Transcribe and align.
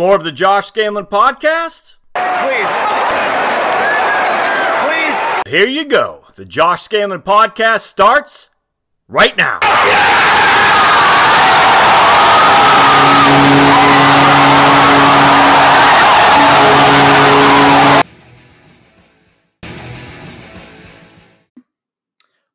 Want 0.00 0.08
more 0.08 0.16
of 0.16 0.24
the 0.24 0.32
Josh 0.32 0.72
Scandlen 0.72 1.10
podcast? 1.10 1.96
Please. 2.14 2.72
Please. 4.86 5.52
Here 5.52 5.68
you 5.68 5.84
go. 5.84 6.24
The 6.36 6.46
Josh 6.46 6.88
Scandlen 6.88 7.22
podcast 7.22 7.80
starts 7.80 8.48
right 9.08 9.36
now. 9.36 9.58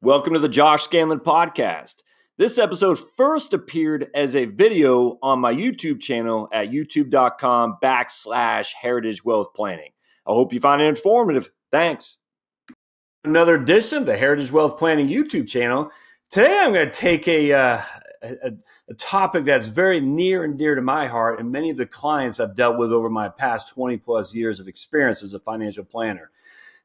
Welcome 0.01 0.33
to 0.33 0.39
the 0.39 0.49
Josh 0.49 0.87
Scandlen 0.87 1.19
podcast. 1.19 2.01
This 2.37 2.57
episode 2.57 2.99
first 3.15 3.53
appeared 3.53 4.09
as 4.13 4.35
a 4.35 4.43
video 4.43 5.17
on 5.23 5.39
my 5.39 5.53
YouTube 5.53 6.01
channel 6.01 6.49
at 6.51 6.69
youtube.com 6.69 7.77
backslash 7.81 8.73
heritage 8.73 9.23
wealth 9.23 9.53
planning. 9.53 9.91
I 10.27 10.33
hope 10.33 10.51
you 10.51 10.59
find 10.59 10.81
it 10.81 10.87
informative. 10.87 11.49
Thanks. 11.71 12.17
Another 13.23 13.55
edition 13.55 13.99
of 13.99 14.05
the 14.05 14.17
Heritage 14.17 14.51
Wealth 14.51 14.77
Planning 14.77 15.07
YouTube 15.07 15.47
channel. 15.47 15.91
Today 16.29 16.59
I'm 16.59 16.73
going 16.73 16.85
to 16.85 16.93
take 16.93 17.25
a, 17.29 17.53
uh, 17.53 17.81
a, 18.21 18.51
a 18.89 18.93
topic 18.95 19.45
that's 19.45 19.67
very 19.67 20.01
near 20.01 20.43
and 20.43 20.57
dear 20.57 20.75
to 20.75 20.81
my 20.81 21.07
heart 21.07 21.39
and 21.39 21.53
many 21.53 21.69
of 21.69 21.77
the 21.77 21.85
clients 21.85 22.41
I've 22.41 22.57
dealt 22.57 22.77
with 22.77 22.91
over 22.91 23.09
my 23.09 23.29
past 23.29 23.69
20 23.69 23.95
plus 23.99 24.35
years 24.35 24.59
of 24.59 24.67
experience 24.67 25.23
as 25.23 25.33
a 25.33 25.39
financial 25.39 25.85
planner 25.85 26.31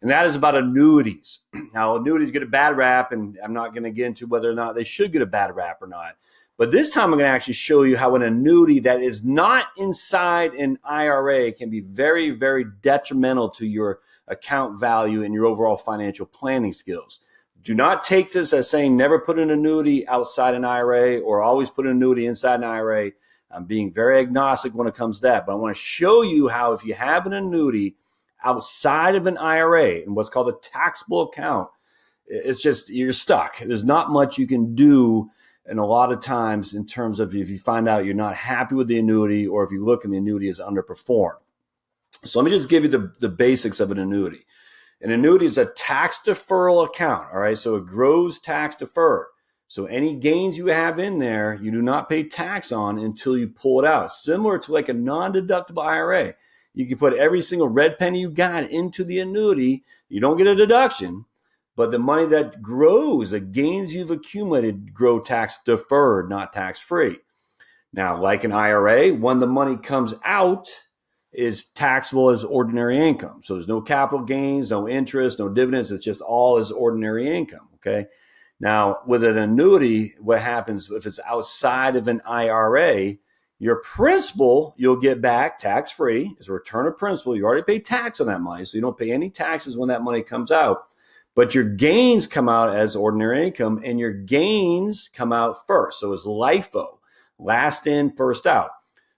and 0.02 0.10
that 0.10 0.26
is 0.26 0.34
about 0.34 0.56
annuities. 0.56 1.40
Now, 1.72 1.94
annuities 1.96 2.32
get 2.32 2.42
a 2.42 2.46
bad 2.46 2.76
rap, 2.76 3.12
and 3.12 3.38
I'm 3.44 3.52
not 3.52 3.72
going 3.72 3.84
to 3.84 3.90
get 3.90 4.06
into 4.06 4.26
whether 4.26 4.50
or 4.50 4.54
not 4.54 4.74
they 4.74 4.82
should 4.82 5.12
get 5.12 5.22
a 5.22 5.26
bad 5.26 5.54
rap 5.54 5.80
or 5.80 5.86
not. 5.86 6.16
But 6.58 6.72
this 6.72 6.90
time, 6.90 7.04
I'm 7.04 7.18
going 7.18 7.30
to 7.30 7.34
actually 7.34 7.54
show 7.54 7.84
you 7.84 7.96
how 7.96 8.16
an 8.16 8.22
annuity 8.22 8.80
that 8.80 9.00
is 9.00 9.24
not 9.24 9.66
inside 9.76 10.52
an 10.54 10.78
IRA 10.84 11.52
can 11.52 11.70
be 11.70 11.80
very, 11.80 12.30
very 12.30 12.66
detrimental 12.82 13.48
to 13.50 13.66
your 13.66 14.00
account 14.26 14.78
value 14.80 15.22
and 15.22 15.32
your 15.32 15.46
overall 15.46 15.76
financial 15.76 16.26
planning 16.26 16.72
skills. 16.72 17.20
Do 17.62 17.74
not 17.74 18.04
take 18.04 18.32
this 18.32 18.52
as 18.52 18.68
saying 18.68 18.96
never 18.96 19.18
put 19.18 19.38
an 19.38 19.50
annuity 19.50 20.06
outside 20.08 20.54
an 20.54 20.64
IRA 20.64 21.20
or 21.20 21.40
always 21.40 21.70
put 21.70 21.86
an 21.86 21.92
annuity 21.92 22.26
inside 22.26 22.56
an 22.56 22.64
IRA. 22.64 23.12
I'm 23.50 23.64
being 23.64 23.92
very 23.92 24.18
agnostic 24.18 24.74
when 24.74 24.86
it 24.86 24.94
comes 24.94 25.16
to 25.16 25.22
that, 25.22 25.46
but 25.46 25.52
I 25.52 25.56
want 25.56 25.74
to 25.74 25.80
show 25.80 26.22
you 26.22 26.48
how 26.48 26.72
if 26.72 26.84
you 26.84 26.94
have 26.94 27.26
an 27.26 27.32
annuity 27.32 27.96
outside 28.44 29.14
of 29.14 29.26
an 29.26 29.38
IRA 29.38 30.02
and 30.02 30.14
what's 30.14 30.28
called 30.28 30.48
a 30.48 30.58
taxable 30.62 31.22
account, 31.22 31.68
it's 32.26 32.62
just 32.62 32.88
you're 32.88 33.12
stuck. 33.12 33.58
There's 33.58 33.84
not 33.84 34.10
much 34.10 34.38
you 34.38 34.46
can 34.46 34.74
do. 34.74 35.30
And 35.66 35.78
a 35.78 35.84
lot 35.84 36.12
of 36.12 36.20
times, 36.20 36.74
in 36.74 36.86
terms 36.86 37.20
of 37.20 37.34
if 37.34 37.48
you 37.48 37.58
find 37.58 37.88
out 37.88 38.04
you're 38.04 38.14
not 38.14 38.34
happy 38.34 38.74
with 38.74 38.88
the 38.88 38.98
annuity 38.98 39.46
or 39.46 39.64
if 39.64 39.70
you 39.70 39.84
look 39.84 40.04
and 40.04 40.12
the 40.12 40.18
annuity 40.18 40.48
is 40.48 40.60
underperformed. 40.60 41.38
So 42.24 42.40
let 42.40 42.50
me 42.50 42.56
just 42.56 42.68
give 42.68 42.82
you 42.82 42.88
the, 42.88 43.12
the 43.18 43.28
basics 43.28 43.80
of 43.80 43.90
an 43.90 43.98
annuity. 43.98 44.46
An 45.00 45.10
annuity 45.10 45.46
is 45.46 45.58
a 45.58 45.66
tax 45.66 46.20
deferral 46.24 46.84
account. 46.84 47.28
All 47.32 47.40
right. 47.40 47.56
So 47.56 47.76
it 47.76 47.86
grows 47.86 48.38
tax 48.38 48.76
deferred. 48.76 49.26
So 49.68 49.86
any 49.86 50.16
gains 50.16 50.58
you 50.58 50.66
have 50.66 50.98
in 50.98 51.18
there, 51.18 51.58
you 51.62 51.70
do 51.70 51.80
not 51.80 52.08
pay 52.08 52.24
tax 52.24 52.72
on 52.72 52.98
until 52.98 53.38
you 53.38 53.48
pull 53.48 53.80
it 53.80 53.86
out. 53.86 54.12
Similar 54.12 54.58
to 54.58 54.72
like 54.72 54.88
a 54.88 54.92
non 54.92 55.32
deductible 55.32 55.84
IRA. 55.84 56.34
You 56.74 56.86
can 56.86 56.98
put 56.98 57.14
every 57.14 57.40
single 57.40 57.68
red 57.68 57.98
penny 57.98 58.20
you 58.20 58.30
got 58.30 58.70
into 58.70 59.04
the 59.04 59.18
annuity. 59.20 59.82
You 60.08 60.20
don't 60.20 60.36
get 60.36 60.46
a 60.46 60.54
deduction, 60.54 61.24
but 61.76 61.90
the 61.90 61.98
money 61.98 62.26
that 62.26 62.62
grows, 62.62 63.30
the 63.30 63.40
gains 63.40 63.94
you've 63.94 64.10
accumulated, 64.10 64.94
grow 64.94 65.20
tax 65.20 65.58
deferred, 65.64 66.28
not 66.28 66.52
tax 66.52 66.78
free. 66.78 67.18
Now, 67.92 68.20
like 68.20 68.44
an 68.44 68.52
IRA, 68.52 69.08
when 69.12 69.40
the 69.40 69.46
money 69.46 69.76
comes 69.76 70.14
out, 70.24 70.68
is 71.32 71.64
taxable 71.64 72.30
as 72.30 72.42
ordinary 72.44 72.96
income. 72.96 73.40
So 73.42 73.54
there's 73.54 73.68
no 73.68 73.80
capital 73.80 74.24
gains, 74.24 74.70
no 74.70 74.88
interest, 74.88 75.38
no 75.38 75.48
dividends. 75.48 75.92
It's 75.92 76.04
just 76.04 76.20
all 76.20 76.58
as 76.58 76.70
ordinary 76.70 77.28
income. 77.28 77.68
Okay. 77.76 78.06
Now, 78.58 78.98
with 79.06 79.24
an 79.24 79.38
annuity, 79.38 80.14
what 80.18 80.42
happens 80.42 80.90
if 80.90 81.06
it's 81.06 81.20
outside 81.24 81.96
of 81.96 82.08
an 82.08 82.20
IRA? 82.26 83.14
Your 83.62 83.76
principal, 83.82 84.74
you'll 84.78 84.96
get 84.96 85.20
back 85.20 85.58
tax 85.58 85.92
free 85.92 86.34
is 86.40 86.48
a 86.48 86.52
return 86.52 86.86
of 86.86 86.96
principal. 86.96 87.36
You 87.36 87.44
already 87.44 87.62
pay 87.62 87.78
tax 87.78 88.18
on 88.18 88.26
that 88.28 88.40
money, 88.40 88.64
so 88.64 88.78
you 88.78 88.80
don't 88.80 88.96
pay 88.96 89.12
any 89.12 89.28
taxes 89.28 89.76
when 89.76 89.90
that 89.90 90.02
money 90.02 90.22
comes 90.22 90.50
out. 90.50 90.84
But 91.34 91.54
your 91.54 91.64
gains 91.64 92.26
come 92.26 92.48
out 92.48 92.74
as 92.74 92.96
ordinary 92.96 93.46
income, 93.46 93.82
and 93.84 94.00
your 94.00 94.12
gains 94.12 95.10
come 95.12 95.30
out 95.30 95.66
first. 95.66 96.00
So 96.00 96.14
it's 96.14 96.24
LIFO, 96.24 96.98
last 97.38 97.86
in, 97.86 98.16
first 98.16 98.46
out. 98.46 98.70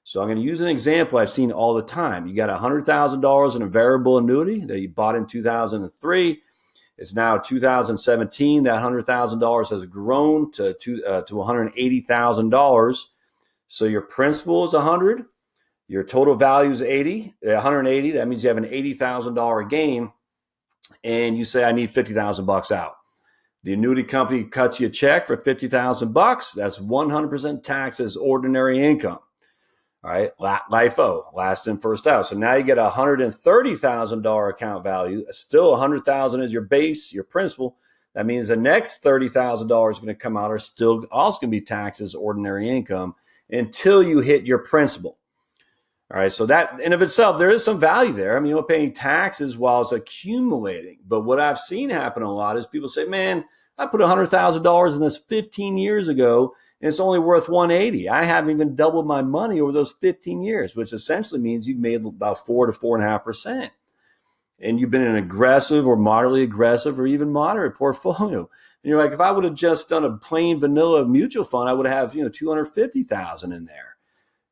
So 0.03 0.21
I'm 0.21 0.27
going 0.27 0.39
to 0.39 0.45
use 0.45 0.61
an 0.61 0.67
example 0.67 1.19
I've 1.19 1.31
seen 1.31 1.53
all 1.53 1.75
the 1.75 1.85
time. 1.85 2.27
You 2.27 2.35
got 2.35 2.51
$100,000 2.51 3.57
in 3.57 3.63
a 3.63 3.67
variable 3.69 4.19
annuity 4.19 4.67
that 4.67 4.81
you 4.81 4.89
bought 4.89 5.15
in 5.15 5.27
2003. 5.27 6.43
It's 6.99 7.15
now 7.15 7.39
2017. 7.39 8.65
That 8.65 8.83
$100,000 8.83 9.71
has 9.71 9.87
grown 9.87 10.51
to, 10.53 10.75
to, 10.75 11.05
uh, 11.05 11.23
to 11.23 11.35
$180,000 11.35 12.99
so 13.73 13.87
your 13.87 14.03
principal 14.03 14.67
is 14.67 14.75
100, 14.75 15.25
your 15.89 16.05
total 16.05 16.35
value 16.35 16.71
is 16.71 16.83
80, 16.83 17.35
180. 17.41 18.11
That 18.11 18.29
means 18.29 18.45
you 18.45 18.49
have 18.49 18.59
an 18.59 18.67
$80,000 18.67 19.71
gain 19.71 20.13
and 21.03 21.39
you 21.39 21.47
say 21.47 21.65
I 21.65 21.73
need 21.73 21.91
50,000 21.91 22.45
bucks 22.45 22.71
out. 22.71 22.97
The 23.63 23.73
annuity 23.73 24.03
company 24.03 24.45
cuts 24.45 24.79
you 24.79 24.89
a 24.89 24.91
check 24.91 25.27
for 25.27 25.39
50,000 25.39 26.13
bucks. 26.13 26.53
That's 26.53 26.81
100% 26.81 27.63
taxed 27.63 27.99
as 27.99 28.15
ordinary 28.15 28.85
income. 28.85 29.21
All 30.05 30.11
right, 30.11 30.33
LIFO, 30.39 31.33
last 31.33 31.67
in, 31.67 31.79
first 31.79 32.07
out. 32.07 32.27
So 32.27 32.37
now 32.37 32.53
you 32.57 32.65
get 32.65 32.77
a 32.77 32.91
$130,000 32.91 34.51
account 34.51 34.85
value. 34.85 35.25
Still 35.31 35.71
100,000 35.71 36.43
is 36.43 36.53
your 36.53 36.61
base, 36.61 37.11
your 37.11 37.25
principal. 37.25 37.79
That 38.15 38.27
means 38.27 38.49
the 38.49 38.57
next 38.57 39.03
$30,000 39.03 39.93
is 39.93 39.99
going 39.99 40.09
to 40.09 40.15
come 40.15 40.37
out 40.37 40.51
are 40.51 40.59
still 40.59 41.07
also 41.11 41.41
going 41.41 41.51
to 41.51 41.59
be 41.59 41.65
taxed 41.65 42.03
as 42.03 42.15
ordinary 42.15 42.69
income 42.69 43.15
until 43.53 44.03
you 44.03 44.21
hit 44.21 44.47
your 44.47 44.59
principal. 44.59 45.19
All 46.13 46.21
right, 46.21 46.33
so 46.33 46.45
that 46.47 46.79
in 46.81 46.93
of 46.93 47.01
itself, 47.01 47.39
there 47.39 47.51
is 47.51 47.65
some 47.65 47.81
value 47.81 48.13
there. 48.13 48.37
I 48.37 48.41
mean, 48.41 48.51
you're 48.51 48.63
paying 48.63 48.93
taxes 48.93 49.57
while 49.57 49.81
it's 49.81 49.93
accumulating. 49.93 50.99
But 51.07 51.23
what 51.23 51.41
I've 51.41 51.59
seen 51.59 51.89
happen 51.89 52.23
a 52.23 52.31
lot 52.31 52.59
is 52.59 52.67
people 52.67 52.91
say, 52.91 53.07
"Man, 53.07 53.45
I 53.79 53.87
put 53.87 54.01
hundred 54.03 54.27
thousand 54.27 54.63
dollars 54.63 54.95
in 54.95 55.01
this 55.01 55.17
15 55.17 55.79
years 55.79 56.09
ago, 56.09 56.55
and 56.81 56.89
it's 56.89 57.01
only 57.01 57.19
worth 57.19 57.49
180. 57.49 58.11
I 58.11 58.25
haven't 58.25 58.51
even 58.51 58.77
doubled 58.77 59.07
my 59.07 59.23
money 59.23 59.61
over 59.61 59.73
those 59.73 59.95
15 60.01 60.43
years, 60.43 60.77
which 60.77 60.93
essentially 60.93 61.41
means 61.41 61.67
you've 61.67 61.79
made 61.79 62.05
about 62.05 62.45
four 62.45 62.67
to 62.67 62.73
four 62.75 62.97
and 62.97 63.05
a 63.05 63.09
half 63.09 63.25
percent, 63.25 63.73
and 64.59 64.79
you've 64.79 64.91
been 64.91 65.03
in 65.03 65.17
an 65.17 65.17
aggressive 65.17 65.87
or 65.87 65.97
moderately 65.97 66.43
aggressive 66.43 67.01
or 67.01 67.07
even 67.07 67.33
moderate 67.33 67.75
portfolio. 67.75 68.51
And 68.83 68.91
you're 68.91 68.99
like, 68.99 69.13
if 69.13 69.21
I 69.21 69.31
would 69.31 69.45
have 69.45 69.55
just 69.55 69.89
done 69.89 70.05
a 70.05 70.17
plain 70.17 70.59
vanilla 70.59 71.07
mutual 71.07 71.45
fund, 71.45 71.69
I 71.69 71.73
would 71.73 71.87
have, 71.87 72.15
you 72.15 72.23
know, 72.23 72.29
250,000 72.29 73.53
in 73.53 73.65
there. 73.65 73.97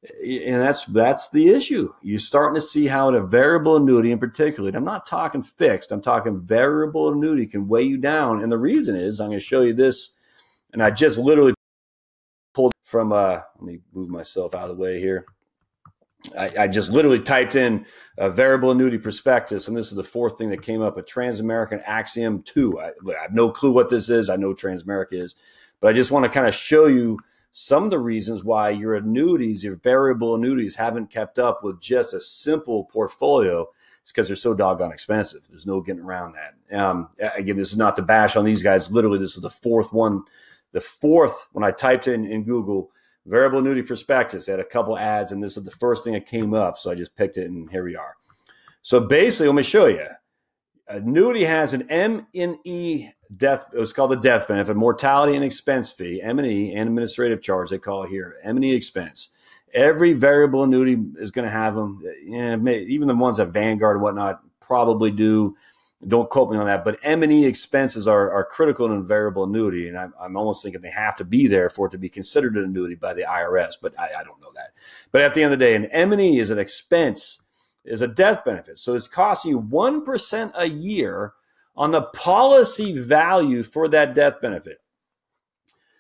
And 0.02 0.62
that's 0.62 0.86
that's 0.86 1.28
the 1.28 1.50
issue. 1.50 1.92
You're 2.00 2.18
starting 2.18 2.54
to 2.54 2.66
see 2.66 2.86
how 2.86 3.14
a 3.14 3.20
variable 3.20 3.76
annuity 3.76 4.10
in 4.10 4.18
particular, 4.18 4.68
and 4.68 4.76
I'm 4.76 4.84
not 4.84 5.06
talking 5.06 5.42
fixed, 5.42 5.92
I'm 5.92 6.00
talking 6.00 6.40
variable 6.40 7.12
annuity 7.12 7.46
can 7.46 7.68
weigh 7.68 7.82
you 7.82 7.98
down. 7.98 8.42
And 8.42 8.50
the 8.50 8.56
reason 8.56 8.96
is 8.96 9.20
I'm 9.20 9.28
going 9.28 9.38
to 9.38 9.44
show 9.44 9.60
you 9.60 9.74
this, 9.74 10.16
and 10.72 10.82
I 10.82 10.90
just 10.90 11.18
literally 11.18 11.52
pulled 12.54 12.72
from 12.82 13.12
uh 13.12 13.40
let 13.56 13.62
me 13.62 13.80
move 13.92 14.08
myself 14.08 14.54
out 14.54 14.70
of 14.70 14.76
the 14.76 14.82
way 14.82 15.00
here. 15.00 15.26
I, 16.38 16.52
I, 16.60 16.68
just 16.68 16.90
literally 16.90 17.20
typed 17.20 17.56
in 17.56 17.86
a 18.18 18.28
variable 18.28 18.70
annuity 18.70 18.98
prospectus, 18.98 19.68
and 19.68 19.76
this 19.76 19.88
is 19.88 19.94
the 19.94 20.04
fourth 20.04 20.36
thing 20.36 20.50
that 20.50 20.62
came 20.62 20.82
up 20.82 20.98
a 20.98 21.02
Transamerican 21.02 21.82
Axiom 21.86 22.42
2. 22.42 22.78
I, 22.78 22.88
I, 22.88 23.22
have 23.22 23.32
no 23.32 23.50
clue 23.50 23.72
what 23.72 23.88
this 23.88 24.10
is. 24.10 24.28
I 24.28 24.36
know 24.36 24.52
Transamerica 24.52 25.14
is, 25.14 25.34
but 25.80 25.88
I 25.88 25.92
just 25.92 26.10
want 26.10 26.24
to 26.24 26.30
kind 26.30 26.46
of 26.46 26.54
show 26.54 26.86
you 26.86 27.18
some 27.52 27.84
of 27.84 27.90
the 27.90 27.98
reasons 27.98 28.44
why 28.44 28.70
your 28.70 28.94
annuities, 28.94 29.64
your 29.64 29.76
variable 29.76 30.34
annuities, 30.34 30.76
haven't 30.76 31.10
kept 31.10 31.38
up 31.38 31.64
with 31.64 31.80
just 31.80 32.12
a 32.12 32.20
simple 32.20 32.84
portfolio. 32.84 33.66
It's 34.02 34.12
because 34.12 34.28
they're 34.28 34.36
so 34.36 34.54
doggone 34.54 34.92
expensive. 34.92 35.42
There's 35.48 35.66
no 35.66 35.80
getting 35.80 36.02
around 36.02 36.34
that. 36.34 36.78
Um, 36.78 37.08
again, 37.36 37.56
this 37.56 37.70
is 37.70 37.76
not 37.76 37.96
to 37.96 38.02
bash 38.02 38.36
on 38.36 38.44
these 38.44 38.62
guys. 38.62 38.90
Literally, 38.90 39.18
this 39.18 39.36
is 39.36 39.42
the 39.42 39.50
fourth 39.50 39.92
one. 39.92 40.22
The 40.72 40.80
fourth, 40.80 41.48
when 41.52 41.64
I 41.64 41.70
typed 41.70 42.06
in 42.06 42.24
in 42.24 42.44
Google, 42.44 42.92
variable 43.30 43.60
annuity 43.60 43.82
prospectus. 43.82 44.46
They 44.46 44.52
had 44.52 44.60
a 44.60 44.64
couple 44.64 44.98
ads, 44.98 45.32
and 45.32 45.42
this 45.42 45.56
is 45.56 45.64
the 45.64 45.70
first 45.70 46.04
thing 46.04 46.12
that 46.14 46.26
came 46.26 46.52
up. 46.52 46.76
So 46.78 46.90
I 46.90 46.96
just 46.96 47.14
picked 47.14 47.36
it, 47.36 47.48
and 47.48 47.70
here 47.70 47.84
we 47.84 47.96
are. 47.96 48.16
So 48.82 49.00
basically, 49.00 49.46
let 49.46 49.54
me 49.54 49.62
show 49.62 49.86
you. 49.86 50.06
Annuity 50.88 51.44
has 51.44 51.72
an 51.72 51.88
M 51.88 52.26
and 52.34 52.56
E 52.64 53.08
death. 53.36 53.66
It 53.72 53.78
was 53.78 53.92
called 53.92 54.10
the 54.10 54.16
death 54.16 54.48
benefit, 54.48 54.76
mortality 54.76 55.36
and 55.36 55.44
expense 55.44 55.92
fee, 55.92 56.20
M 56.20 56.40
and 56.40 56.48
E, 56.48 56.74
and 56.74 56.88
administrative 56.88 57.40
charge. 57.40 57.70
They 57.70 57.78
call 57.78 58.02
it 58.02 58.10
here 58.10 58.36
M 58.42 58.56
and 58.56 58.64
E 58.64 58.74
expense. 58.74 59.28
Every 59.72 60.14
variable 60.14 60.64
annuity 60.64 60.98
is 61.18 61.30
going 61.30 61.44
to 61.44 61.50
have 61.50 61.76
them. 61.76 62.02
Even 62.26 63.06
the 63.06 63.14
ones 63.14 63.36
that 63.36 63.50
Vanguard 63.50 63.98
and 63.98 64.02
whatnot 64.02 64.40
probably 64.60 65.12
do. 65.12 65.54
Don't 66.06 66.30
quote 66.30 66.50
me 66.50 66.56
on 66.56 66.64
that, 66.64 66.82
but 66.84 66.98
M&E 67.02 67.44
expenses 67.44 68.08
are, 68.08 68.30
are 68.32 68.44
critical 68.44 68.86
in 68.86 68.92
a 68.92 69.02
variable 69.02 69.44
annuity. 69.44 69.86
And 69.86 69.98
I'm, 69.98 70.14
I'm 70.18 70.36
almost 70.36 70.62
thinking 70.62 70.80
they 70.80 70.90
have 70.90 71.16
to 71.16 71.24
be 71.24 71.46
there 71.46 71.68
for 71.68 71.86
it 71.86 71.90
to 71.90 71.98
be 71.98 72.08
considered 72.08 72.56
an 72.56 72.64
annuity 72.64 72.94
by 72.94 73.12
the 73.12 73.22
IRS, 73.22 73.74
but 73.80 73.98
I, 73.98 74.08
I 74.20 74.24
don't 74.24 74.40
know 74.40 74.52
that. 74.54 74.72
But 75.12 75.20
at 75.20 75.34
the 75.34 75.42
end 75.42 75.52
of 75.52 75.58
the 75.58 75.64
day, 75.64 75.74
an 75.74 75.84
M&E 75.86 76.38
is 76.38 76.48
an 76.48 76.58
expense, 76.58 77.42
is 77.84 78.00
a 78.00 78.08
death 78.08 78.46
benefit. 78.46 78.78
So 78.78 78.94
it's 78.94 79.08
costing 79.08 79.50
you 79.50 79.60
1% 79.60 80.52
a 80.54 80.66
year 80.66 81.34
on 81.76 81.90
the 81.90 82.02
policy 82.02 82.98
value 82.98 83.62
for 83.62 83.86
that 83.88 84.14
death 84.14 84.40
benefit. 84.40 84.78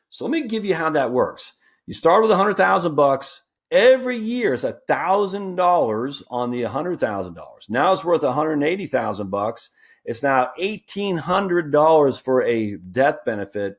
So 0.08 0.24
let 0.24 0.30
me 0.30 0.48
give 0.48 0.64
you 0.64 0.74
how 0.74 0.90
that 0.90 1.12
works. 1.12 1.54
You 1.86 1.94
start 1.94 2.22
with 2.22 2.30
a 2.30 2.36
hundred 2.36 2.56
thousand 2.56 2.94
bucks. 2.94 3.42
Every 3.70 4.16
year 4.16 4.56
thousand 4.56 5.54
dollars 5.54 6.22
on 6.28 6.50
the 6.50 6.62
hundred 6.64 6.98
thousand 6.98 7.34
dollars. 7.34 7.66
Now 7.68 7.92
it's 7.92 8.04
worth 8.04 8.22
one 8.22 8.34
hundred 8.34 8.62
eighty 8.62 8.86
thousand 8.86 9.30
bucks. 9.30 9.70
It's 10.04 10.22
now 10.22 10.52
eighteen 10.58 11.16
hundred 11.16 11.72
dollars 11.72 12.18
for 12.18 12.42
a 12.42 12.76
death 12.76 13.18
benefit 13.24 13.78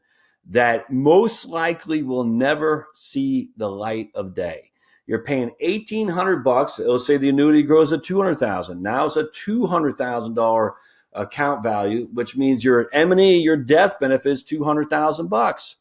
that 0.49 0.91
most 0.91 1.45
likely 1.45 2.03
will 2.03 2.23
never 2.23 2.87
see 2.93 3.49
the 3.57 3.69
light 3.69 4.09
of 4.15 4.35
day. 4.35 4.71
You're 5.07 5.23
paying 5.23 5.51
eighteen 5.59 6.07
hundred 6.07 6.43
bucks. 6.43 6.79
Let's 6.79 7.05
say 7.05 7.17
the 7.17 7.29
annuity 7.29 7.63
grows 7.63 7.89
to 7.89 7.97
two 7.97 8.21
hundred 8.21 8.39
thousand. 8.39 8.81
Now 8.81 9.05
it's 9.05 9.15
a 9.15 9.29
two 9.33 9.65
hundred 9.65 9.97
thousand 9.97 10.35
dollar 10.35 10.75
account 11.13 11.63
value, 11.63 12.07
which 12.13 12.37
means 12.37 12.63
your 12.63 12.89
M 12.93 13.11
and 13.11 13.19
E, 13.19 13.37
your 13.37 13.57
death 13.57 13.99
benefit 13.99 14.31
is 14.31 14.43
two 14.43 14.63
hundred 14.63 14.89
thousand 14.89 15.27
bucks. 15.27 15.77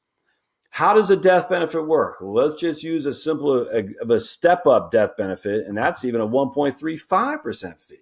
How 0.71 0.95
does 0.95 1.11
a 1.11 1.17
death 1.17 1.49
benefit 1.49 1.87
work? 1.87 2.21
Well, 2.21 2.33
let's 2.33 2.61
just 2.61 2.83
use 2.83 3.05
a 3.05 3.13
simple 3.13 3.69
uh, 3.69 3.83
of 4.01 4.11
a 4.11 4.21
step 4.21 4.67
up 4.67 4.91
death 4.91 5.17
benefit, 5.17 5.67
and 5.67 5.77
that's 5.77 6.05
even 6.05 6.21
a 6.21 6.27
1.35% 6.27 7.81
fee. 7.81 7.97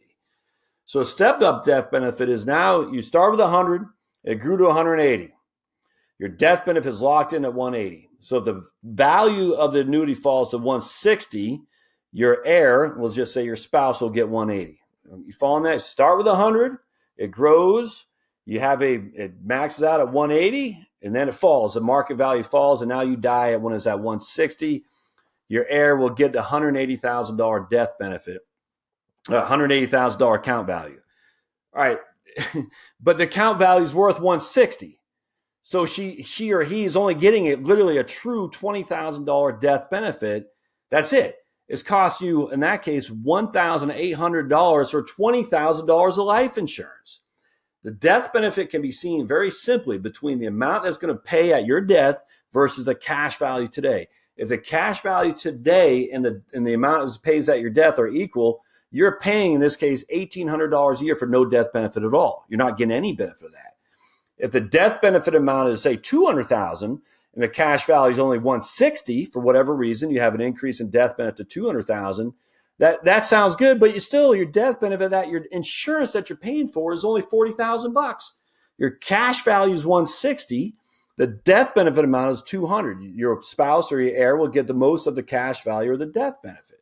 So 0.89 1.01
a 1.01 1.05
step 1.05 1.43
up 1.43 1.67
death 1.67 1.91
benefit 1.91 2.31
is 2.31 2.47
now 2.47 2.81
you 2.81 3.03
start 3.03 3.33
with 3.33 3.41
100, 3.41 3.85
it 4.25 4.37
grew 4.37 4.57
to 4.57 4.65
180. 4.65 5.35
Your 6.19 6.31
death 6.31 6.65
benefit 6.65 6.89
is 6.89 7.03
locked 7.03 7.35
in 7.35 7.45
at 7.45 7.53
180. 7.53 8.09
So 8.21 8.39
if 8.39 8.47
the 8.47 8.63
value 8.83 9.53
of 9.53 9.75
the 9.75 9.81
annuity 9.81 10.15
falls 10.15 10.49
to 10.49 10.57
160, 10.57 11.61
your 12.13 12.43
heir, 12.43 12.95
we'll 12.97 13.11
just 13.11 13.35
say 13.35 13.45
your 13.45 13.55
spouse, 13.55 14.01
will 14.01 14.09
get 14.09 14.31
180. 14.31 14.81
You 15.27 15.33
fall 15.35 15.59
in 15.59 15.63
that, 15.65 15.83
start 15.83 16.17
with 16.17 16.27
100, 16.27 16.79
it 17.19 17.31
grows, 17.33 18.07
you 18.47 18.61
have 18.61 18.81
a, 18.81 18.95
it 19.13 19.35
maxes 19.45 19.85
out 19.85 20.01
at 20.01 20.11
180, 20.11 20.89
and 21.03 21.15
then 21.15 21.29
it 21.29 21.35
falls. 21.35 21.75
The 21.75 21.83
market 21.83 22.17
value 22.17 22.43
falls, 22.43 22.81
and 22.81 22.89
now 22.89 23.03
you 23.03 23.19
die 23.19 23.53
at 23.53 23.61
when 23.61 23.75
it's 23.75 23.87
at 23.87 23.99
160. 23.99 24.87
Your 25.49 25.67
heir 25.69 25.97
will 25.97 26.09
get 26.09 26.33
the 26.33 26.41
$180,000 26.41 27.69
death 27.69 27.91
benefit, 28.01 28.41
$180,000 29.29 30.35
account 30.35 30.67
value. 30.67 31.01
All 31.75 31.83
right, 31.83 31.99
but 33.01 33.19
the 33.19 33.25
account 33.25 33.59
value 33.59 33.85
is 33.85 33.95
worth 33.95 34.17
160. 34.17 35.01
So 35.63 35.85
she, 35.85 36.23
she 36.23 36.53
or 36.53 36.63
he 36.63 36.85
is 36.85 36.97
only 36.97 37.15
getting 37.15 37.45
it 37.45 37.63
literally 37.63 37.99
a 37.99 38.05
true 38.05 38.51
$20,000 38.51 39.61
death 39.61 39.91
benefit. 39.91 40.47
That's 40.91 41.13
it. 41.13 41.37
It's 41.69 41.83
cost 41.83 42.23
you, 42.23 42.51
in 42.51 42.61
that 42.61 42.83
case, 42.83 43.11
$1,800 43.11 44.95
or 44.95 45.05
$20,000 45.05 46.11
of 46.11 46.17
life 46.19 46.57
insurance. 46.57 47.21
The 47.85 47.91
death 47.91 48.33
benefit 48.33 48.71
can 48.71 48.83
be 48.83 48.91
seen 48.91 49.27
very 49.27 49.51
simply 49.51 49.99
between 49.99 50.39
the 50.39 50.47
amount 50.47 50.85
that's 50.85 50.99
going 50.99 51.15
to 51.15 51.21
pay 51.21 51.53
at 51.53 51.67
your 51.67 51.81
death 51.81 52.23
versus 52.53 52.87
the 52.87 52.95
cash 52.95 53.39
value 53.39 53.69
today. 53.69 54.09
If 54.37 54.49
the 54.49 54.59
cash 54.59 55.03
value 55.03 55.35
today 55.35 56.09
and 56.11 56.25
the 56.25 56.43
and 56.53 56.67
the 56.67 56.75
amount 56.75 57.13
that 57.13 57.23
pays 57.23 57.49
at 57.49 57.61
your 57.61 57.71
death 57.71 57.99
are 57.99 58.09
equal, 58.09 58.63
you're 58.91 59.19
paying 59.19 59.53
in 59.53 59.61
this 59.61 59.77
case 59.77 60.05
$1,800 60.13 61.01
a 61.01 61.05
year 61.05 61.17
for 61.17 61.27
no 61.27 61.45
death 61.45 61.73
benefit 61.73 62.05
at 62.05 62.15
all. 62.15 62.47
You're 62.49 62.59
not 62.59 62.79
getting 62.79 62.93
any 62.93 63.13
benefit 63.13 63.47
of 63.47 63.53
that. 63.53 63.77
If 64.39 64.53
the 64.53 64.61
death 64.61 65.01
benefit 65.01 65.35
amount 65.35 65.71
is 65.71 65.83
say 65.83 65.97
200,000 65.97 66.91
and 67.35 67.43
the 67.43 67.49
cash 67.49 67.87
value 67.87 68.13
is 68.13 68.19
only 68.19 68.39
160 68.39 69.27
for 69.27 69.41
whatever 69.41 69.75
reason, 69.75 70.11
you 70.11 70.21
have 70.21 70.35
an 70.35 70.41
increase 70.41 70.81
in 70.81 70.91
death 70.91 71.17
benefit 71.17 71.37
to 71.39 71.45
200,000 71.45 72.33
that 72.79 73.05
that 73.05 73.27
sounds 73.27 73.57
good, 73.57 73.81
but 73.81 73.93
you 73.93 74.01
still 74.01 74.35
your 74.35 74.47
death 74.47 74.81
benefit 74.81 75.11
that 75.11 75.29
your 75.29 75.45
insurance 75.51 76.13
that 76.13 76.31
you're 76.31 76.37
paying 76.37 76.69
for 76.69 76.93
is 76.93 77.05
only 77.05 77.23
forty 77.23 77.53
thousand 77.53 77.93
bucks. 77.93 78.35
Your 78.79 78.91
cash 78.91 79.43
value 79.43 79.75
is 79.75 79.85
one 79.85 80.07
sixty. 80.07 80.75
The 81.17 81.27
death 81.27 81.75
benefit 81.75 82.05
amount 82.05 82.31
is 82.31 82.43
two 82.43 82.67
hundred. 82.67 83.03
Your 83.03 83.43
spouse 83.43 83.91
or 83.91 84.01
your 84.01 84.17
heir 84.17 84.37
will 84.37 84.49
get 84.49 84.69
the 84.69 84.75
most 84.75 85.09
of 85.09 85.17
the 85.17 85.25
cash 85.25 85.65
value 85.65 85.91
or 85.91 85.97
the 85.97 86.07
death 86.07 86.41
benefit. 86.43 86.78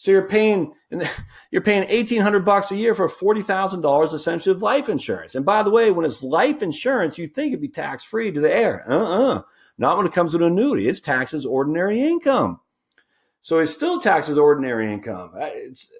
So 0.00 0.12
you're 0.12 0.26
paying 0.28 0.72
you're 1.50 1.60
paying 1.60 1.84
eighteen 1.90 2.22
hundred 2.22 2.46
bucks 2.46 2.70
a 2.70 2.76
year 2.76 2.94
for 2.94 3.06
forty 3.06 3.42
thousand 3.42 3.82
dollars 3.82 4.14
essentially 4.14 4.54
of 4.54 4.62
life 4.62 4.88
insurance. 4.88 5.34
And 5.34 5.44
by 5.44 5.62
the 5.62 5.68
way, 5.68 5.90
when 5.90 6.06
it's 6.06 6.22
life 6.22 6.62
insurance, 6.62 7.18
you 7.18 7.26
think 7.26 7.48
it'd 7.48 7.60
be 7.60 7.68
tax 7.68 8.02
free 8.02 8.32
to 8.32 8.40
the 8.40 8.50
heir. 8.50 8.82
Uh 8.88 8.94
uh-uh. 8.94 9.34
uh 9.34 9.42
Not 9.76 9.98
when 9.98 10.06
it 10.06 10.14
comes 10.14 10.32
to 10.32 10.38
an 10.38 10.44
annuity. 10.44 10.88
It's 10.88 11.00
taxed 11.00 11.34
as 11.34 11.44
ordinary 11.44 12.00
income. 12.00 12.60
So 13.42 13.58
it 13.58 13.66
still 13.66 14.00
taxes 14.00 14.38
ordinary 14.38 14.90
income. 14.90 15.32
Uh, 15.38 15.50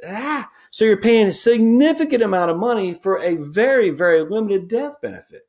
ah, 0.08 0.49
so 0.70 0.87
you're 0.87 0.97
paying 0.97 1.26
a 1.26 1.35
significant 1.35 2.23
amount 2.23 2.50
of 2.50 2.56
money 2.56 2.94
for 2.94 3.20
a 3.20 3.37
very, 3.37 3.91
very 3.91 4.23
limited 4.23 4.67
death 4.67 4.99
benefit. 5.02 5.47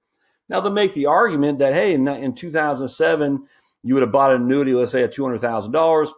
Now 0.49 0.59
they'll 0.59 0.73
make 0.73 0.93
the 0.93 1.05
argument 1.05 1.59
that, 1.59 1.73
hey, 1.73 1.93
in, 1.93 2.05
in 2.05 2.35
2007, 2.35 3.47
you 3.83 3.93
would 3.93 4.03
have 4.03 4.11
bought 4.11 4.31
an 4.31 4.41
annuity, 4.41 4.73
let's 4.73 4.91
say 4.91 5.03
at 5.03 5.13
$200,000. 5.13 6.11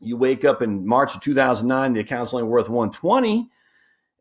You 0.00 0.16
wake 0.16 0.44
up 0.44 0.62
in 0.62 0.86
March 0.86 1.14
of 1.14 1.20
2009, 1.20 1.92
the 1.92 2.00
account's 2.00 2.32
only 2.32 2.46
worth 2.46 2.68
120 2.68 3.48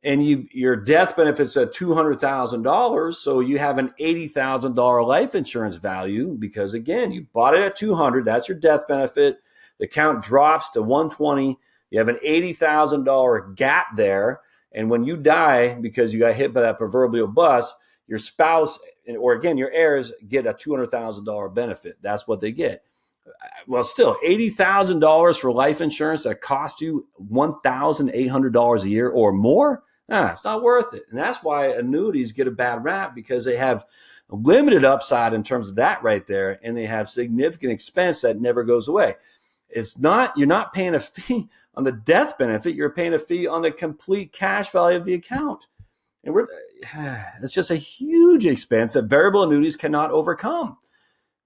and 0.03 0.25
you 0.25 0.47
your 0.51 0.75
death 0.75 1.15
benefits 1.18 1.57
at 1.57 1.74
$200,000. 1.74 3.13
So 3.15 3.39
you 3.39 3.57
have 3.57 3.77
an 3.77 3.94
$80,000 4.00 5.07
life 5.07 5.35
insurance 5.35 5.75
value 5.75 6.35
because 6.38 6.74
again, 6.74 7.12
you 7.12 7.27
bought 7.33 7.56
it 7.56 7.62
at 7.62 7.75
200. 7.75 8.24
That's 8.24 8.47
your 8.47 8.57
death 8.57 8.88
benefit 8.88 9.39
the 9.79 9.85
account 9.85 10.24
drops 10.24 10.69
to 10.71 10.81
120. 10.81 11.57
You 11.89 12.00
have 12.00 12.07
an 12.07 12.19
$80,000 12.25 13.56
gap 13.56 13.95
there. 13.95 14.41
And 14.71 14.89
when 14.89 15.03
you 15.03 15.18
die 15.18 15.75
because 15.75 16.13
you 16.13 16.19
got 16.19 16.35
hit 16.35 16.53
by 16.53 16.62
that 16.62 16.77
proverbial 16.77 17.27
bus, 17.27 17.73
your 18.07 18.19
spouse 18.19 18.80
or 19.19 19.33
again, 19.33 19.57
your 19.57 19.71
heirs 19.71 20.12
get 20.27 20.47
a 20.47 20.53
$200,000 20.53 21.53
benefit. 21.53 21.97
That's 22.01 22.27
what 22.27 22.41
they 22.41 22.51
get. 22.51 22.83
Well, 23.67 23.83
still, 23.83 24.17
$80,000 24.25 25.37
for 25.37 25.51
life 25.51 25.81
insurance 25.81 26.23
that 26.23 26.41
costs 26.41 26.81
you 26.81 27.07
$1,800 27.31 28.83
a 28.83 28.89
year 28.89 29.09
or 29.09 29.31
more. 29.31 29.83
Nah, 30.07 30.31
it's 30.31 30.43
not 30.43 30.63
worth 30.63 30.93
it. 30.93 31.03
And 31.09 31.19
that's 31.19 31.43
why 31.43 31.67
annuities 31.67 32.31
get 32.31 32.47
a 32.47 32.51
bad 32.51 32.83
rap 32.83 33.13
because 33.13 33.43
they 33.43 33.57
have 33.57 33.85
limited 34.29 34.85
upside 34.85 35.33
in 35.33 35.43
terms 35.43 35.69
of 35.69 35.75
that 35.75 36.01
right 36.01 36.25
there. 36.27 36.59
And 36.63 36.77
they 36.77 36.85
have 36.85 37.09
significant 37.09 37.73
expense 37.73 38.21
that 38.21 38.39
never 38.39 38.63
goes 38.63 38.87
away. 38.87 39.15
It's 39.69 39.97
not, 39.97 40.37
you're 40.37 40.47
not 40.47 40.73
paying 40.73 40.95
a 40.95 40.99
fee 40.99 41.49
on 41.75 41.83
the 41.83 41.91
death 41.91 42.37
benefit, 42.37 42.73
you're 42.73 42.89
paying 42.89 43.13
a 43.13 43.19
fee 43.19 43.47
on 43.47 43.61
the 43.61 43.69
complete 43.69 44.31
cash 44.31 44.71
value 44.71 44.97
of 44.97 45.05
the 45.05 45.13
account. 45.13 45.67
And 46.23 46.33
we're, 46.33 46.47
it's 47.43 47.53
just 47.53 47.69
a 47.69 47.75
huge 47.75 48.45
expense 48.45 48.93
that 48.93 49.03
variable 49.03 49.43
annuities 49.43 49.75
cannot 49.75 50.11
overcome 50.11 50.77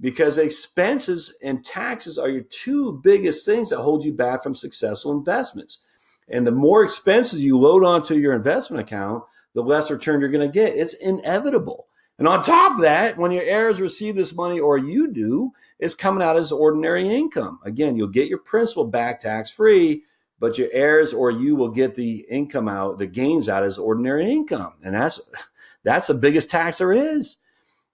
because 0.01 0.39
expenses 0.39 1.34
and 1.43 1.63
taxes 1.63 2.17
are 2.17 2.29
your 2.29 2.41
two 2.41 3.00
biggest 3.03 3.46
things 3.46 3.70
that 3.70 3.79
hold 3.79 4.03
you 4.03 4.12
back 4.12 4.41
from 4.41 4.55
successful 4.55 5.12
investments. 5.12 5.79
And 6.27 6.46
the 6.46 6.51
more 6.51 6.84
expenses 6.84 7.41
you 7.41 7.58
load 7.58 7.86
onto 7.86 8.15
your 8.15 8.34
investment 8.34 8.81
account, 8.81 9.24
the 9.53 9.62
less 9.62 9.91
return 9.91 10.20
you're 10.20 10.29
going 10.29 10.48
to 10.48 10.51
get. 10.51 10.75
It's 10.75 10.93
inevitable. 10.93 11.88
And 12.17 12.27
on 12.27 12.43
top 12.43 12.75
of 12.75 12.81
that, 12.81 13.17
when 13.17 13.31
your 13.31 13.43
heirs 13.43 13.81
receive 13.81 14.15
this 14.15 14.34
money 14.34 14.60
or 14.60 14.77
you 14.77 15.12
do, 15.12 15.51
it's 15.79 15.96
coming 15.96 16.24
out 16.24 16.38
as 16.38 16.51
ordinary 16.51 17.10
income. 17.10 17.60
Again, 17.63 17.96
you'll 17.96 18.08
get 18.08 18.27
your 18.27 18.38
principal 18.39 18.86
back 18.86 19.20
tax 19.20 19.50
free, 19.50 20.03
but 20.39 20.58
your 20.58 20.70
heirs 20.72 21.13
or 21.13 21.31
you 21.31 21.55
will 21.55 21.70
get 21.70 21.96
the 21.96 22.25
income 22.29 22.67
out, 22.67 22.98
the 22.98 23.08
gains 23.08 23.50
out 23.50 23.63
as 23.63 23.77
ordinary 23.77 24.31
income. 24.31 24.74
And 24.84 24.96
that's 24.96 25.20
that's 25.84 26.08
the 26.08 26.13
biggest 26.13 26.50
tax 26.50 26.77
there 26.77 26.93
is. 26.93 27.38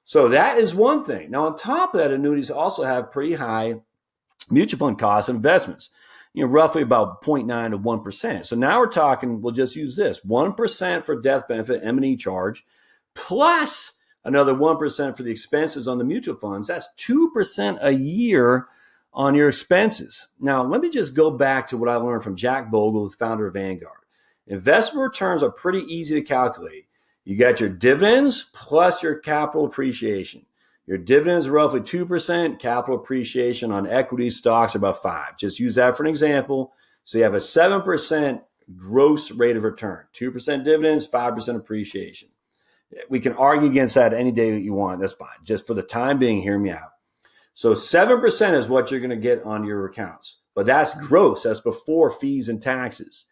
So 0.08 0.30
that 0.30 0.58
is 0.58 0.74
one 0.74 1.04
thing. 1.04 1.32
Now, 1.32 1.48
on 1.48 1.58
top 1.58 1.94
of 1.94 2.00
that, 2.00 2.12
annuities 2.12 2.50
also 2.50 2.86
have 2.86 3.12
pretty 3.12 3.34
high 3.34 3.82
mutual 4.50 4.80
fund 4.80 4.98
costs 4.98 5.28
and 5.28 5.36
investments. 5.36 5.90
You 6.34 6.46
know, 6.46 6.50
roughly 6.50 6.82
about 6.82 7.22
0.9 7.22 7.72
to 7.72 7.78
1%. 7.78 8.46
So 8.46 8.56
now 8.56 8.80
we're 8.80 8.88
talking, 8.88 9.42
we'll 9.42 9.52
just 9.52 9.76
use 9.76 9.98
this 9.98 10.22
1% 10.22 11.06
for 11.06 11.22
death 11.22 11.50
benefit, 11.50 11.82
M&E 11.84 12.16
charge, 12.16 12.64
plus 13.16 13.92
another 14.24 14.54
1% 14.54 15.18
for 15.18 15.24
the 15.24 15.32
expenses 15.32 15.90
on 15.90 15.98
the 15.98 16.06
mutual 16.06 16.38
funds. 16.38 16.70
That's 16.70 16.88
2% 17.00 17.78
a 17.82 17.92
year 17.92 18.68
on 19.12 19.36
your 19.36 19.50
expenses. 19.50 20.28
Now, 20.40 20.64
let 20.64 20.80
me 20.80 20.90
just 20.90 21.16
go 21.16 21.32
back 21.32 21.68
to 21.68 21.78
what 21.78 21.90
I 21.90 21.98
learned 21.98 22.24
from 22.24 22.38
Jack 22.38 22.72
Bogle, 22.72 23.10
the 23.10 23.18
founder 23.18 23.48
of 23.48 23.56
Vanguard. 23.56 24.00
Investment 24.48 25.04
returns 25.04 25.44
are 25.44 25.52
pretty 25.52 25.82
easy 25.82 26.16
to 26.16 26.22
calculate. 26.22 26.87
You 27.28 27.36
got 27.36 27.60
your 27.60 27.68
dividends 27.68 28.50
plus 28.54 29.04
your 29.04 29.16
capital 29.16 29.66
appreciation. 29.66 30.46
Your 30.86 30.98
dividends 30.98 31.48
are 31.48 31.52
roughly 31.52 31.82
2%, 31.82 32.58
capital 32.58 32.96
appreciation 32.96 33.70
on 33.70 33.86
equity 33.86 34.30
stocks 34.30 34.76
are 34.76 34.78
about 34.78 35.04
5. 35.04 35.38
Just 35.38 35.60
use 35.60 35.76
that 35.76 35.98
for 35.98 36.04
an 36.04 36.10
example. 36.10 36.72
So 37.04 37.18
you 37.18 37.26
have 37.26 37.34
a 37.34 37.40
7% 37.40 38.42
gross 38.78 39.30
rate 39.32 39.58
of 39.58 39.66
return, 39.66 40.06
2% 40.14 40.64
dividends, 40.64 41.06
5% 41.06 41.56
appreciation. 41.58 42.30
We 43.10 43.20
can 43.20 43.34
argue 43.34 43.68
against 43.68 43.96
that 43.96 44.14
any 44.14 44.32
day 44.32 44.52
that 44.52 44.62
you 44.62 44.74
want. 44.74 45.02
That's 45.02 45.12
fine. 45.12 45.28
Just 45.44 45.68
for 45.68 45.74
the 45.74 45.84
time 45.84 46.20
being, 46.20 46.42
hear 46.42 46.58
me 46.58 46.70
out. 46.70 46.94
So 47.54 47.74
7% 47.74 48.54
is 48.54 48.70
what 48.70 48.90
you're 48.90 49.02
going 49.02 49.10
to 49.10 49.18
get 49.18 49.44
on 49.44 49.66
your 49.66 49.86
accounts, 49.86 50.38
but 50.56 50.66
that's 50.66 50.94
gross. 50.94 51.44
That's 51.44 51.60
before 51.60 52.10
fees 52.10 52.48
and 52.48 52.62
taxes. 52.62 53.26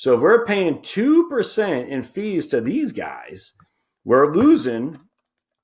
So 0.00 0.14
if 0.14 0.22
we're 0.22 0.46
paying 0.46 0.78
2% 0.78 1.88
in 1.88 2.02
fees 2.02 2.46
to 2.46 2.62
these 2.62 2.90
guys, 2.90 3.52
we're 4.02 4.34
losing. 4.34 4.98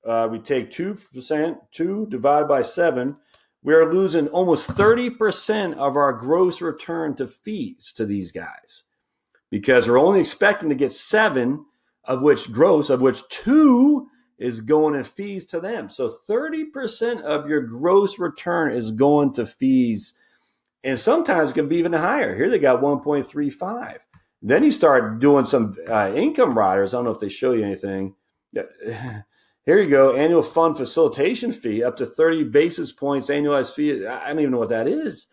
Uh, 0.05 0.27
we 0.29 0.37
take 0.37 0.69
2%, 0.69 1.57
2 1.71 2.05
divided 2.07 2.47
by 2.47 2.61
7, 2.61 3.17
we're 3.63 3.91
losing 3.91 4.27
almost 4.27 4.69
30% 4.69 5.73
of 5.77 5.95
our 5.95 6.13
gross 6.13 6.61
return 6.61 7.15
to 7.15 7.25
fees 7.25 7.91
to 7.95 8.05
these 8.05 8.31
guys 8.31 8.83
because 9.49 9.87
we're 9.87 9.99
only 9.99 10.19
expecting 10.19 10.69
to 10.69 10.75
get 10.75 10.93
7 10.93 11.65
of 12.03 12.21
which 12.21 12.51
gross, 12.51 12.91
of 12.91 13.01
which 13.01 13.27
2 13.29 14.07
is 14.37 14.61
going 14.61 14.93
in 14.93 15.03
fees 15.03 15.47
to 15.47 15.59
them. 15.59 15.89
So 15.89 16.15
30% 16.29 17.23
of 17.23 17.49
your 17.49 17.61
gross 17.61 18.19
return 18.19 18.71
is 18.71 18.91
going 18.91 19.33
to 19.33 19.47
fees 19.47 20.13
and 20.83 20.99
sometimes 20.99 21.51
it 21.51 21.55
can 21.55 21.67
be 21.67 21.77
even 21.77 21.93
higher. 21.93 22.35
Here 22.35 22.49
they 22.49 22.59
got 22.59 22.81
1.35. 22.81 23.97
Then 24.41 24.63
you 24.63 24.71
start 24.71 25.19
doing 25.19 25.45
some 25.45 25.75
uh, 25.87 26.11
income 26.15 26.57
riders. 26.57 26.93
I 26.93 26.97
don't 26.97 27.05
know 27.05 27.11
if 27.11 27.19
they 27.19 27.29
show 27.29 27.53
you 27.53 27.63
anything. 27.63 28.15
Here 29.67 29.81
you 29.81 29.89
go. 29.89 30.15
Annual 30.15 30.43
fund 30.43 30.77
facilitation 30.77 31.51
fee 31.51 31.83
up 31.83 31.97
to 31.97 32.05
30 32.05 32.45
basis 32.45 32.91
points 32.91 33.29
annualized 33.29 33.73
fee. 33.73 34.05
I 34.05 34.29
don't 34.29 34.39
even 34.39 34.51
know 34.51 34.59
what 34.59 34.69
that 34.69 34.87
is. 34.87 35.27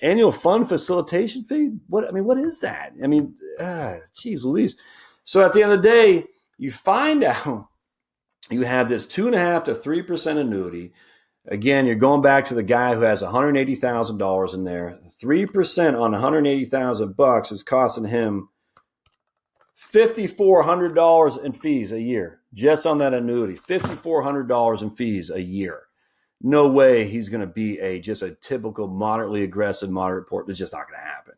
Annual 0.00 0.32
fund 0.32 0.68
facilitation 0.68 1.44
fee? 1.44 1.70
What 1.88 2.06
I 2.06 2.12
mean, 2.12 2.24
what 2.24 2.38
is 2.38 2.60
that? 2.60 2.92
I 3.02 3.06
mean, 3.08 3.34
ah, 3.60 3.96
geez 4.14 4.44
Louise. 4.44 4.76
So 5.24 5.44
at 5.44 5.52
the 5.52 5.62
end 5.62 5.72
of 5.72 5.82
the 5.82 5.88
day, 5.88 6.26
you 6.58 6.70
find 6.70 7.24
out 7.24 7.68
you 8.50 8.62
have 8.62 8.88
this 8.88 9.06
two 9.06 9.26
and 9.26 9.34
a 9.34 9.38
half 9.38 9.64
to 9.64 9.74
three 9.74 10.02
percent 10.02 10.38
annuity. 10.38 10.92
Again, 11.46 11.86
you're 11.86 11.96
going 11.96 12.22
back 12.22 12.44
to 12.46 12.54
the 12.54 12.62
guy 12.62 12.94
who 12.94 13.00
has 13.00 13.22
$180,000 13.22 14.54
in 14.54 14.64
there. 14.64 14.98
3% 15.20 16.00
on 16.00 16.12
180,000 16.12 17.16
bucks 17.16 17.50
is 17.50 17.62
costing 17.62 18.04
him 18.04 18.48
$5,400 19.76 21.44
in 21.44 21.52
fees 21.52 21.92
a 21.92 22.00
year 22.00 22.40
just 22.54 22.86
on 22.86 22.98
that 22.98 23.14
annuity. 23.14 23.54
$5,400 23.54 24.82
in 24.82 24.90
fees 24.90 25.30
a 25.30 25.42
year. 25.42 25.82
No 26.40 26.68
way 26.68 27.04
he's 27.04 27.28
going 27.28 27.40
to 27.40 27.46
be 27.52 27.78
a 27.80 28.00
just 28.00 28.22
a 28.22 28.32
typical 28.32 28.88
moderately 28.88 29.42
aggressive 29.42 29.90
moderate 29.90 30.28
port. 30.28 30.48
It's 30.48 30.58
just 30.58 30.72
not 30.72 30.88
going 30.88 30.98
to 30.98 31.04
happen. 31.04 31.34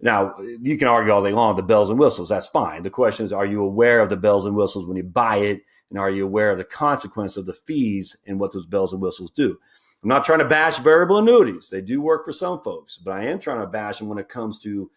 Now, 0.00 0.36
you 0.60 0.76
can 0.76 0.88
argue 0.88 1.12
all 1.12 1.22
day 1.22 1.32
long 1.32 1.56
the 1.56 1.62
bells 1.62 1.90
and 1.90 1.98
whistles. 1.98 2.28
That's 2.28 2.46
fine. 2.48 2.82
The 2.82 2.90
question 2.90 3.24
is, 3.24 3.32
are 3.32 3.46
you 3.46 3.62
aware 3.62 4.00
of 4.00 4.10
the 4.10 4.16
bells 4.16 4.44
and 4.44 4.54
whistles 4.54 4.86
when 4.86 4.96
you 4.96 5.02
buy 5.02 5.36
it? 5.38 5.62
And 5.90 5.98
are 5.98 6.10
you 6.10 6.24
aware 6.24 6.50
of 6.50 6.58
the 6.58 6.64
consequence 6.64 7.36
of 7.36 7.46
the 7.46 7.52
fees 7.52 8.16
and 8.26 8.40
what 8.40 8.52
those 8.52 8.66
bells 8.66 8.92
and 8.92 9.00
whistles 9.00 9.30
do? 9.30 9.58
I'm 10.02 10.08
not 10.08 10.24
trying 10.24 10.40
to 10.40 10.44
bash 10.44 10.78
variable 10.78 11.18
annuities. 11.18 11.68
They 11.68 11.80
do 11.80 12.00
work 12.00 12.24
for 12.24 12.32
some 12.32 12.62
folks, 12.62 12.96
but 12.98 13.12
I 13.12 13.24
am 13.24 13.38
trying 13.38 13.60
to 13.60 13.66
bash 13.66 13.98
them 13.98 14.08
when 14.08 14.18
it 14.18 14.28
comes 14.28 14.58
to 14.60 14.90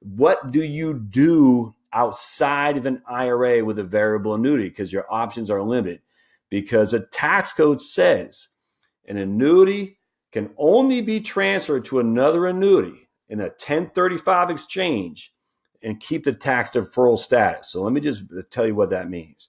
what 0.00 0.50
do 0.50 0.62
you 0.62 0.94
do 0.94 1.74
outside 1.92 2.76
of 2.76 2.86
an 2.86 3.02
IRA 3.08 3.64
with 3.64 3.78
a 3.78 3.84
variable 3.84 4.34
annuity 4.34 4.68
because 4.68 4.92
your 4.92 5.06
options 5.12 5.50
are 5.50 5.62
limited. 5.62 6.00
Because 6.48 6.92
the 6.92 7.00
tax 7.00 7.52
code 7.52 7.82
says 7.82 8.48
an 9.06 9.16
annuity 9.16 9.98
can 10.32 10.50
only 10.56 11.00
be 11.00 11.20
transferred 11.20 11.84
to 11.86 11.98
another 11.98 12.46
annuity 12.46 13.08
in 13.28 13.40
a 13.40 13.44
1035 13.44 14.50
exchange 14.50 15.32
and 15.82 16.00
keep 16.00 16.24
the 16.24 16.32
tax 16.32 16.70
deferral 16.70 17.18
status. 17.18 17.68
So 17.68 17.82
let 17.82 17.92
me 17.92 18.00
just 18.00 18.24
tell 18.50 18.66
you 18.66 18.74
what 18.74 18.90
that 18.90 19.10
means. 19.10 19.48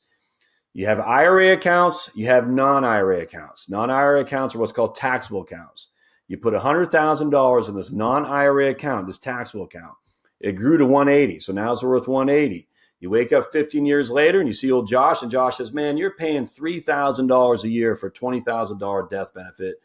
You 0.77 0.85
have 0.85 0.99
IRA 0.99 1.53
accounts, 1.53 2.11
you 2.13 2.27
have 2.27 2.47
non 2.47 2.85
IRA 2.85 3.21
accounts. 3.21 3.67
Non 3.67 3.89
IRA 3.89 4.21
accounts 4.21 4.53
are 4.53 4.59
what's 4.59 4.71
called 4.71 4.93
taxable 4.93 5.41
accounts. 5.41 5.87
You 6.27 6.37
put 6.37 6.53
$100,000 6.53 7.69
in 7.69 7.75
this 7.75 7.91
non 7.91 8.27
IRA 8.27 8.69
account, 8.69 9.07
this 9.07 9.17
taxable 9.17 9.65
account. 9.65 9.95
It 10.39 10.51
grew 10.51 10.77
to 10.77 10.85
180, 10.85 11.39
so 11.39 11.51
now 11.51 11.71
it's 11.71 11.81
worth 11.81 12.07
180. 12.07 12.67
You 12.99 13.09
wake 13.09 13.33
up 13.33 13.51
15 13.51 13.87
years 13.87 14.11
later 14.11 14.37
and 14.39 14.47
you 14.47 14.53
see 14.53 14.71
old 14.71 14.87
Josh, 14.87 15.23
and 15.23 15.31
Josh 15.31 15.57
says, 15.57 15.73
Man, 15.73 15.97
you're 15.97 16.13
paying 16.13 16.47
$3,000 16.47 17.63
a 17.63 17.69
year 17.69 17.95
for 17.95 18.11
$20,000 18.11 19.09
death 19.09 19.33
benefit. 19.33 19.77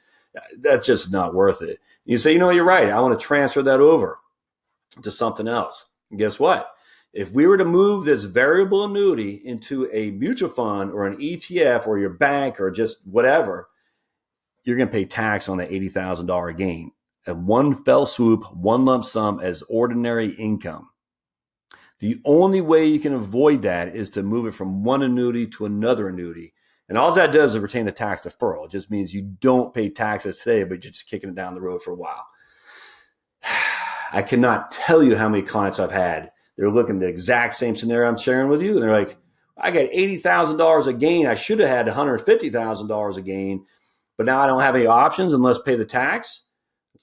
That's 0.59 0.87
just 0.87 1.11
not 1.11 1.33
worth 1.33 1.63
it. 1.63 1.79
You 2.05 2.19
say, 2.19 2.35
You 2.35 2.39
know, 2.39 2.51
you're 2.51 2.65
right. 2.65 2.91
I 2.91 3.01
want 3.01 3.19
to 3.19 3.27
transfer 3.27 3.63
that 3.63 3.81
over 3.81 4.19
to 5.01 5.11
something 5.11 5.49
else. 5.49 5.87
And 6.11 6.19
guess 6.19 6.39
what? 6.39 6.69
If 7.13 7.31
we 7.33 7.47
were 7.47 7.59
to 7.59 7.65
move 7.65 8.05
this 8.05 8.23
variable 8.23 8.85
annuity 8.85 9.35
into 9.45 9.89
a 9.93 10.11
mutual 10.13 10.49
fund 10.49 10.93
or 10.93 11.07
an 11.07 11.19
ETF 11.19 11.87
or 11.87 11.99
your 11.99 12.11
bank 12.11 12.59
or 12.59 12.71
just 12.71 13.07
whatever, 13.07 13.69
you're 14.65 14.77
going 14.77 14.89
to 14.89 14.93
pay 14.93 15.05
tax 15.05 15.49
on 15.49 15.59
the 15.59 15.67
$80,000 15.67 16.57
gain. 16.57 16.93
And 17.27 17.47
one 17.47 17.85
fell 17.85 18.07
swoop, 18.07 18.45
one 18.55 18.85
lump 18.85 19.05
sum 19.05 19.41
as 19.41 19.63
ordinary 19.69 20.31
income. 20.31 20.89
The 21.99 22.21
only 22.25 22.61
way 22.61 22.87
you 22.87 22.99
can 22.99 23.13
avoid 23.13 23.63
that 23.63 23.95
is 23.95 24.11
to 24.11 24.23
move 24.23 24.47
it 24.47 24.55
from 24.55 24.83
one 24.83 25.03
annuity 25.03 25.47
to 25.49 25.67
another 25.67 26.09
annuity. 26.09 26.55
And 26.89 26.99
all 26.99 27.13
that 27.13 27.33
does 27.33 27.55
is 27.55 27.61
retain 27.61 27.85
the 27.85 27.93
tax 27.93 28.23
deferral. 28.23 28.65
It 28.65 28.73
just 28.73 28.91
means 28.91 29.15
you 29.15 29.23
don't 29.41 29.73
pay 29.73 29.89
taxes 29.89 30.39
today, 30.39 30.65
but 30.65 30.83
you're 30.83 30.93
just 30.93 31.09
kicking 31.09 31.31
it 31.31 31.37
down 31.37 31.55
the 31.55 31.61
road 31.61 31.83
for 31.83 31.93
a 31.93 31.97
while. 31.97 32.27
I 34.13 34.23
cannot 34.23 34.71
tell 34.71 35.03
you 35.03 35.17
how 35.17 35.29
many 35.29 35.43
clients 35.43 35.79
I've 35.79 35.93
had 35.93 36.33
they're 36.63 36.71
looking 36.71 36.95
at 36.95 37.01
the 37.01 37.09
exact 37.09 37.55
same 37.55 37.75
scenario 37.75 38.09
I'm 38.09 38.17
sharing 38.17 38.49
with 38.49 38.63
you. 38.63 38.75
And 38.75 38.85
they're 38.85 38.97
like, 38.97 39.17
I 39.57 39.73
got 39.73 39.87
$80,000 39.87 40.87
a 40.87 40.93
gain. 40.93 41.27
I 41.27 41.35
should 41.35 41.59
have 41.59 41.69
had 41.69 41.89
$150,000 41.89 43.17
a 43.17 43.21
gain, 43.21 43.67
but 44.17 44.27
now 44.27 44.39
I 44.39 44.47
don't 44.47 44.63
have 44.63 44.77
any 44.77 44.87
options 44.87 45.33
unless 45.33 45.59
pay 45.59 45.75
the 45.75 45.85
tax. 45.85 46.45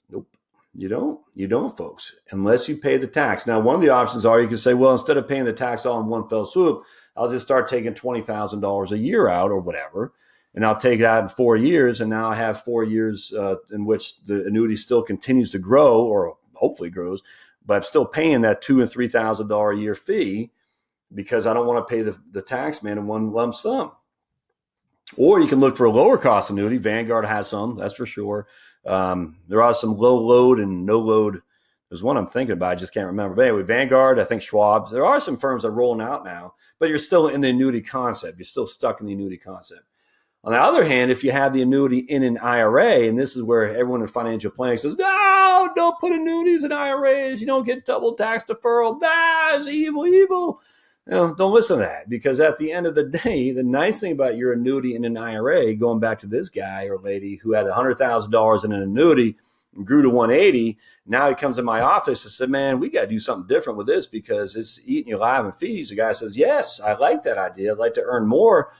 Nope. 0.08 0.26
You 0.72 0.88
don't. 0.88 1.20
You 1.34 1.46
don't, 1.46 1.76
folks, 1.76 2.14
unless 2.30 2.70
you 2.70 2.78
pay 2.78 2.96
the 2.96 3.06
tax. 3.06 3.46
Now, 3.46 3.60
one 3.60 3.74
of 3.74 3.82
the 3.82 3.90
options 3.90 4.24
are 4.24 4.40
you 4.40 4.48
can 4.48 4.56
say, 4.56 4.72
well, 4.72 4.92
instead 4.92 5.18
of 5.18 5.28
paying 5.28 5.44
the 5.44 5.52
tax 5.52 5.84
all 5.84 6.00
in 6.00 6.06
one 6.06 6.26
fell 6.26 6.46
swoop, 6.46 6.82
I'll 7.14 7.28
just 7.28 7.44
start 7.44 7.68
taking 7.68 7.92
$20,000 7.92 8.90
a 8.90 8.98
year 8.98 9.28
out 9.28 9.50
or 9.50 9.60
whatever. 9.60 10.14
And 10.54 10.64
I'll 10.64 10.78
take 10.78 11.00
it 11.00 11.04
out 11.04 11.24
in 11.24 11.28
four 11.28 11.56
years. 11.56 12.00
And 12.00 12.08
now 12.08 12.30
I 12.30 12.34
have 12.34 12.64
four 12.64 12.82
years 12.82 13.30
uh, 13.34 13.56
in 13.70 13.84
which 13.84 14.22
the 14.22 14.46
annuity 14.46 14.76
still 14.76 15.02
continues 15.02 15.50
to 15.50 15.58
grow 15.58 16.00
or 16.00 16.38
hopefully 16.54 16.88
grows 16.88 17.22
but 17.64 17.74
I'm 17.74 17.82
still 17.82 18.06
paying 18.06 18.40
that 18.42 18.62
two 18.62 18.80
and 18.80 18.90
three 18.90 19.08
thousand 19.08 19.48
dollar 19.48 19.72
a 19.72 19.78
year 19.78 19.94
fee 19.94 20.50
because 21.14 21.46
I 21.46 21.54
don't 21.54 21.66
want 21.66 21.86
to 21.86 21.94
pay 21.94 22.02
the, 22.02 22.16
the 22.30 22.42
tax 22.42 22.82
man 22.82 22.98
in 22.98 23.06
one 23.06 23.32
lump 23.32 23.54
sum. 23.54 23.92
Or 25.16 25.40
you 25.40 25.48
can 25.48 25.58
look 25.58 25.76
for 25.76 25.86
a 25.86 25.90
lower 25.90 26.16
cost 26.16 26.50
annuity. 26.50 26.78
Vanguard 26.78 27.24
has 27.24 27.48
some, 27.48 27.76
that's 27.76 27.94
for 27.94 28.06
sure. 28.06 28.46
Um, 28.86 29.38
there 29.48 29.62
are 29.62 29.74
some 29.74 29.98
low 29.98 30.16
load 30.16 30.60
and 30.60 30.86
no 30.86 31.00
load. 31.00 31.40
There's 31.88 32.02
one 32.02 32.16
I'm 32.16 32.28
thinking 32.28 32.52
about, 32.52 32.72
I 32.72 32.76
just 32.76 32.94
can't 32.94 33.08
remember. 33.08 33.34
But 33.34 33.48
anyway, 33.48 33.64
Vanguard, 33.64 34.20
I 34.20 34.24
think 34.24 34.42
Schwab. 34.42 34.90
There 34.90 35.04
are 35.04 35.20
some 35.20 35.36
firms 35.36 35.62
that 35.62 35.68
are 35.68 35.72
rolling 35.72 36.06
out 36.06 36.24
now, 36.24 36.54
but 36.78 36.88
you're 36.88 36.98
still 36.98 37.26
in 37.26 37.40
the 37.40 37.48
annuity 37.48 37.82
concept. 37.82 38.38
You're 38.38 38.44
still 38.44 38.68
stuck 38.68 39.00
in 39.00 39.06
the 39.06 39.12
annuity 39.12 39.36
concept. 39.36 39.82
On 40.42 40.52
the 40.52 40.60
other 40.60 40.84
hand, 40.84 41.10
if 41.10 41.22
you 41.22 41.32
have 41.32 41.52
the 41.52 41.60
annuity 41.60 41.98
in 41.98 42.22
an 42.22 42.38
IRA, 42.38 43.06
and 43.06 43.18
this 43.18 43.36
is 43.36 43.42
where 43.42 43.68
everyone 43.68 44.00
in 44.00 44.06
financial 44.06 44.50
planning 44.50 44.78
says, 44.78 44.96
no, 44.96 45.68
don't 45.76 46.00
put 46.00 46.12
annuities 46.12 46.64
in 46.64 46.72
IRAs. 46.72 47.42
You 47.42 47.46
don't 47.46 47.66
get 47.66 47.84
double 47.84 48.14
tax 48.14 48.44
deferral. 48.44 48.98
That's 49.00 49.66
evil, 49.66 50.06
evil. 50.06 50.60
You 51.06 51.12
know, 51.12 51.34
don't 51.34 51.52
listen 51.52 51.78
to 51.78 51.84
that 51.84 52.08
because 52.08 52.40
at 52.40 52.56
the 52.56 52.72
end 52.72 52.86
of 52.86 52.94
the 52.94 53.04
day, 53.24 53.52
the 53.52 53.62
nice 53.62 54.00
thing 54.00 54.12
about 54.12 54.38
your 54.38 54.54
annuity 54.54 54.94
in 54.94 55.04
an 55.04 55.18
IRA, 55.18 55.74
going 55.74 56.00
back 56.00 56.18
to 56.20 56.26
this 56.26 56.48
guy 56.48 56.84
or 56.84 56.98
lady 56.98 57.36
who 57.36 57.52
had 57.52 57.66
$100,000 57.66 58.64
in 58.64 58.72
an 58.72 58.82
annuity 58.82 59.36
and 59.76 59.86
grew 59.86 60.00
to 60.00 60.08
180, 60.08 60.78
now 61.06 61.28
he 61.28 61.34
comes 61.34 61.58
in 61.58 61.66
my 61.66 61.82
office 61.82 62.24
and 62.24 62.32
said, 62.32 62.48
man, 62.48 62.80
we 62.80 62.88
got 62.88 63.02
to 63.02 63.06
do 63.08 63.20
something 63.20 63.46
different 63.46 63.76
with 63.76 63.86
this 63.86 64.06
because 64.06 64.56
it's 64.56 64.80
eating 64.86 65.10
you 65.10 65.18
alive 65.18 65.44
in 65.44 65.52
fees. 65.52 65.90
The 65.90 65.96
guy 65.96 66.12
says, 66.12 66.34
yes, 66.34 66.80
I 66.80 66.94
like 66.94 67.24
that 67.24 67.36
idea. 67.36 67.72
I'd 67.72 67.78
like 67.78 67.94
to 67.94 68.02
earn 68.02 68.26
more 68.26 68.72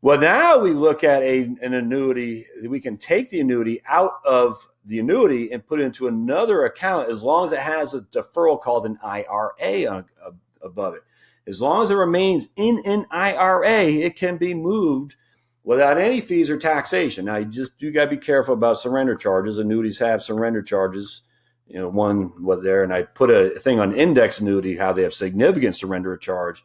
well, 0.00 0.20
now 0.20 0.58
we 0.58 0.70
look 0.70 1.02
at 1.02 1.22
a, 1.22 1.40
an 1.62 1.74
annuity. 1.74 2.46
We 2.66 2.80
can 2.80 2.96
take 2.98 3.30
the 3.30 3.40
annuity 3.40 3.80
out 3.86 4.12
of 4.24 4.68
the 4.84 5.00
annuity 5.00 5.52
and 5.52 5.66
put 5.66 5.80
it 5.80 5.84
into 5.84 6.06
another 6.06 6.64
account 6.64 7.10
as 7.10 7.22
long 7.22 7.44
as 7.44 7.52
it 7.52 7.58
has 7.58 7.94
a 7.94 8.02
deferral 8.02 8.60
called 8.60 8.86
an 8.86 8.98
IRA 9.02 9.86
on, 9.86 10.04
uh, 10.24 10.30
above 10.62 10.94
it. 10.94 11.02
As 11.48 11.60
long 11.60 11.82
as 11.82 11.90
it 11.90 11.94
remains 11.94 12.48
in 12.56 12.80
an 12.84 13.06
IRA, 13.10 13.84
it 13.84 14.16
can 14.16 14.36
be 14.36 14.54
moved 14.54 15.16
without 15.64 15.98
any 15.98 16.20
fees 16.20 16.48
or 16.48 16.58
taxation. 16.58 17.24
Now, 17.24 17.36
you 17.36 17.46
just 17.46 17.72
you 17.82 17.90
got 17.90 18.04
to 18.04 18.10
be 18.10 18.16
careful 18.18 18.54
about 18.54 18.78
surrender 18.78 19.16
charges. 19.16 19.58
Annuities 19.58 19.98
have 19.98 20.22
surrender 20.22 20.62
charges. 20.62 21.22
You 21.66 21.78
know, 21.78 21.88
one 21.88 22.42
was 22.42 22.62
there, 22.62 22.82
and 22.82 22.94
I 22.94 23.02
put 23.02 23.30
a 23.30 23.50
thing 23.60 23.80
on 23.80 23.92
index 23.92 24.40
annuity 24.40 24.76
how 24.76 24.92
they 24.92 25.02
have 25.02 25.12
significant 25.12 25.74
surrender 25.74 26.16
charge 26.16 26.64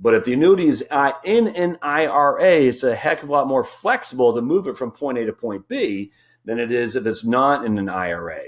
but 0.00 0.14
if 0.14 0.24
the 0.24 0.32
annuity 0.32 0.68
is 0.68 0.84
uh, 0.90 1.12
in 1.24 1.48
an 1.48 1.78
IRA, 1.82 2.60
it's 2.60 2.82
a 2.82 2.94
heck 2.94 3.22
of 3.22 3.28
a 3.28 3.32
lot 3.32 3.48
more 3.48 3.64
flexible 3.64 4.34
to 4.34 4.42
move 4.42 4.66
it 4.66 4.76
from 4.76 4.92
point 4.92 5.18
A 5.18 5.26
to 5.26 5.32
point 5.32 5.66
B 5.68 6.12
than 6.44 6.58
it 6.58 6.70
is 6.70 6.96
if 6.96 7.04
it's 7.04 7.24
not 7.24 7.64
in 7.64 7.78
an 7.78 7.88
IRA. 7.88 8.42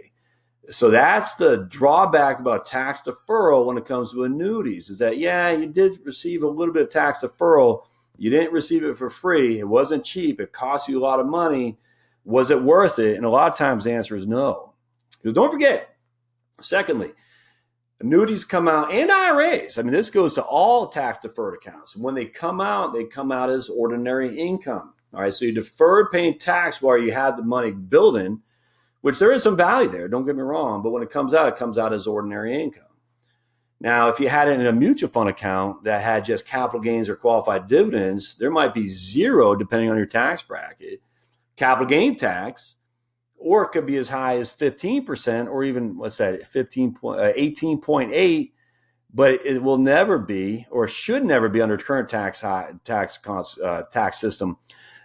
So 0.71 0.91
that's 0.91 1.35
the 1.35 1.67
drawback 1.69 2.39
about 2.39 2.67
tax 2.67 3.01
deferral 3.01 3.67
when 3.67 3.77
it 3.77 3.85
comes 3.85 4.13
to 4.13 4.23
annuities 4.23 4.89
is 4.89 4.99
that, 4.99 5.19
yeah, 5.19 5.51
you 5.51 5.67
did 5.67 5.99
receive 6.05 6.45
a 6.45 6.49
little 6.49 6.73
bit 6.73 6.85
of 6.85 6.91
tax 6.91 7.19
deferral. 7.19 7.83
You 8.17 8.31
didn't 8.31 8.53
receive 8.53 8.85
it 8.85 8.97
for 8.97 9.11
free. 9.11 9.59
It 9.59 9.67
wasn't 9.67 10.05
cheap. 10.05 10.41
It 10.41 10.53
cost 10.53 10.89
you 10.89 11.01
a 11.01 11.03
lot 11.03 11.19
of 11.19 11.27
money. 11.27 11.79
Was 12.25 12.51
it 12.51 12.63
worth 12.63 13.01
it? 13.01 13.17
And 13.17 13.25
a 13.25 13.31
lot 13.31 13.51
of 13.51 13.59
times 13.59 13.83
the 13.83 13.93
answer 13.93 14.15
is 14.15 14.27
no. 14.27 14.75
Because 15.21 15.35
don't 15.35 15.51
forget, 15.51 15.97
secondly, 16.61 17.13
annuities 18.01 18.45
come 18.45 18.69
out 18.69 18.93
and 18.93 19.11
IRAs. 19.11 19.79
I 19.79 19.83
mean, 19.83 19.93
this 19.93 20.11
goes 20.11 20.35
to 20.35 20.43
all 20.43 20.89
tax 20.89 21.19
deferred 21.19 21.55
accounts. 21.55 21.97
When 21.97 22.15
they 22.15 22.27
come 22.27 22.61
out, 22.61 22.93
they 22.93 23.05
come 23.05 23.31
out 23.31 23.51
as 23.51 23.69
ordinary 23.69 24.39
income. 24.39 24.95
All 25.13 25.21
right, 25.21 25.35
so 25.35 25.45
you 25.45 25.53
deferred 25.53 26.11
paying 26.11 26.39
tax 26.39 26.81
while 26.81 26.99
you 26.99 27.13
had 27.13 27.37
the 27.37 27.43
money 27.43 27.73
building, 27.73 28.41
which 29.01 29.19
there 29.19 29.33
is 29.33 29.43
some 29.43 29.57
value 29.57 29.89
there. 29.89 30.09
Don't 30.09 30.25
get 30.25 30.37
me 30.37 30.43
wrong, 30.43 30.83
but 30.83 30.91
when 30.91 31.03
it 31.03 31.11
comes 31.11 31.35
out, 31.35 31.49
it 31.49 31.57
comes 31.57 31.79
out 31.79 31.93
as 31.93 32.07
ordinary 32.07 32.55
income. 32.55 32.85
Now, 33.81 34.09
if 34.09 34.21
you 34.21 34.29
had 34.29 34.49
it 34.49 34.61
in 34.61 34.67
a 34.67 34.73
mutual 34.73 35.09
fund 35.09 35.31
account 35.31 35.85
that 35.85 36.03
had 36.03 36.25
just 36.25 36.47
capital 36.47 36.81
gains 36.81 37.09
or 37.09 37.17
qualified 37.17 37.67
dividends, 37.67 38.37
there 38.39 38.51
might 38.51 38.75
be 38.75 38.89
zero 38.89 39.57
depending 39.57 39.91
on 39.91 39.97
your 39.97 40.07
tax 40.07 40.43
bracket. 40.43 41.01
Capital 41.57 41.89
gain 41.89 42.17
tax, 42.17 42.77
or 43.41 43.65
it 43.65 43.71
could 43.71 43.87
be 43.87 43.97
as 43.97 44.11
high 44.11 44.37
as 44.37 44.55
15% 44.55 45.49
or 45.49 45.65
even 45.65 45.97
what's 45.97 46.19
that 46.19 46.47
15 46.47 46.95
point, 46.95 47.21
uh, 47.21 47.33
18.8 47.33 48.53
but 49.13 49.45
it 49.45 49.63
will 49.63 49.79
never 49.79 50.19
be 50.19 50.67
or 50.71 50.87
should 50.87 51.25
never 51.25 51.49
be 51.49 51.61
under 51.61 51.77
current 51.77 52.09
tax 52.09 52.41
high, 52.41 52.73
tax 52.85 53.19
uh, 53.27 53.83
tax 53.91 54.21
system 54.21 54.57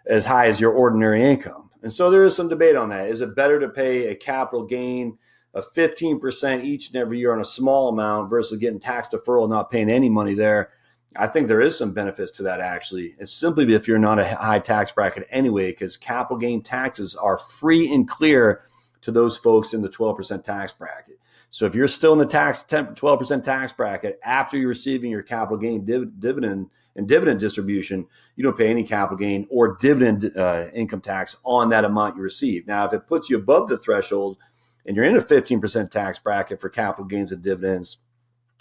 as 0.06 0.26
high 0.26 0.48
as 0.48 0.60
your 0.60 0.72
ordinary 0.72 1.24
income. 1.24 1.70
And 1.82 1.92
so 1.92 2.10
there 2.10 2.24
is 2.24 2.36
some 2.36 2.50
debate 2.50 2.76
on 2.76 2.90
that. 2.90 3.10
Is 3.10 3.22
it 3.22 3.36
better 3.36 3.60
to 3.60 3.70
pay 3.70 4.08
a 4.08 4.16
capital 4.16 4.66
gain 4.66 5.18
of 5.54 5.66
15% 5.74 6.64
each 6.64 6.88
and 6.88 6.98
every 6.98 7.20
year 7.20 7.34
on 7.34 7.42
a 7.42 7.46
small 7.46 7.90
amount 7.90 8.30
versus 8.30 8.60
getting 8.60 8.80
tax 8.80 9.08
deferral, 9.08 9.44
and 9.44 9.52
not 9.52 9.72
paying 9.72 9.90
any 9.90 10.10
money 10.10 10.34
there? 10.34 10.72
I 11.18 11.28
think 11.28 11.48
there 11.48 11.62
is 11.62 11.78
some 11.78 11.94
benefits 11.94 12.32
to 12.34 12.44
that 12.44 12.60
actually. 12.60 13.16
It's 13.20 13.32
simply 13.32 13.74
if 13.74 13.88
you're 13.88 14.00
not 14.00 14.20
a 14.20 14.36
high 14.36 14.60
tax 14.60 14.92
bracket 14.92 15.28
anyway, 15.30 15.72
because 15.72 15.98
capital 15.98 16.38
gain 16.38 16.62
taxes 16.62 17.16
are 17.16 17.38
free 17.38 17.94
and 17.94 18.08
clear 18.08 18.64
to 19.02 19.12
those 19.12 19.38
folks 19.38 19.74
in 19.74 19.82
the 19.82 19.90
12% 19.90 20.44
tax 20.44 20.72
bracket. 20.72 21.20
So 21.52 21.66
if 21.66 21.74
you're 21.74 21.88
still 21.88 22.12
in 22.12 22.20
the 22.20 22.26
tax 22.26 22.64
10, 22.64 22.96
12% 22.96 23.44
tax 23.44 23.72
bracket 23.72 24.20
after 24.26 24.58
you're 24.58 24.68
receiving 24.68 25.10
your 25.10 25.24
capital 25.24 25.58
gain 25.58 25.86
div- 25.86 26.20
dividend 26.20 26.70
and 26.96 27.08
dividend 27.08 27.40
distribution, 27.40 28.08
you 28.36 28.44
don't 28.44 28.58
pay 28.58 28.68
any 28.68 28.84
capital 28.84 29.18
gain 29.18 29.48
or 29.50 29.78
dividend 29.78 30.36
uh, 30.36 30.66
income 30.74 31.02
tax 31.02 31.38
on 31.46 31.70
that 31.70 31.86
amount 31.86 32.18
you 32.18 32.24
receive. 32.24 32.68
Now, 32.68 32.86
if 32.86 32.94
it 32.94 33.08
puts 33.08 33.30
you 33.30 33.38
above 33.38 33.70
the 33.70 33.78
threshold 33.78 34.38
and 34.86 34.96
you're 34.96 35.06
in 35.06 35.16
a 35.16 35.22
15% 35.22 35.92
tax 35.92 36.20
bracket 36.20 36.60
for 36.60 36.68
capital 36.68 37.06
gains 37.06 37.32
and 37.32 37.42
dividends, 37.42 38.00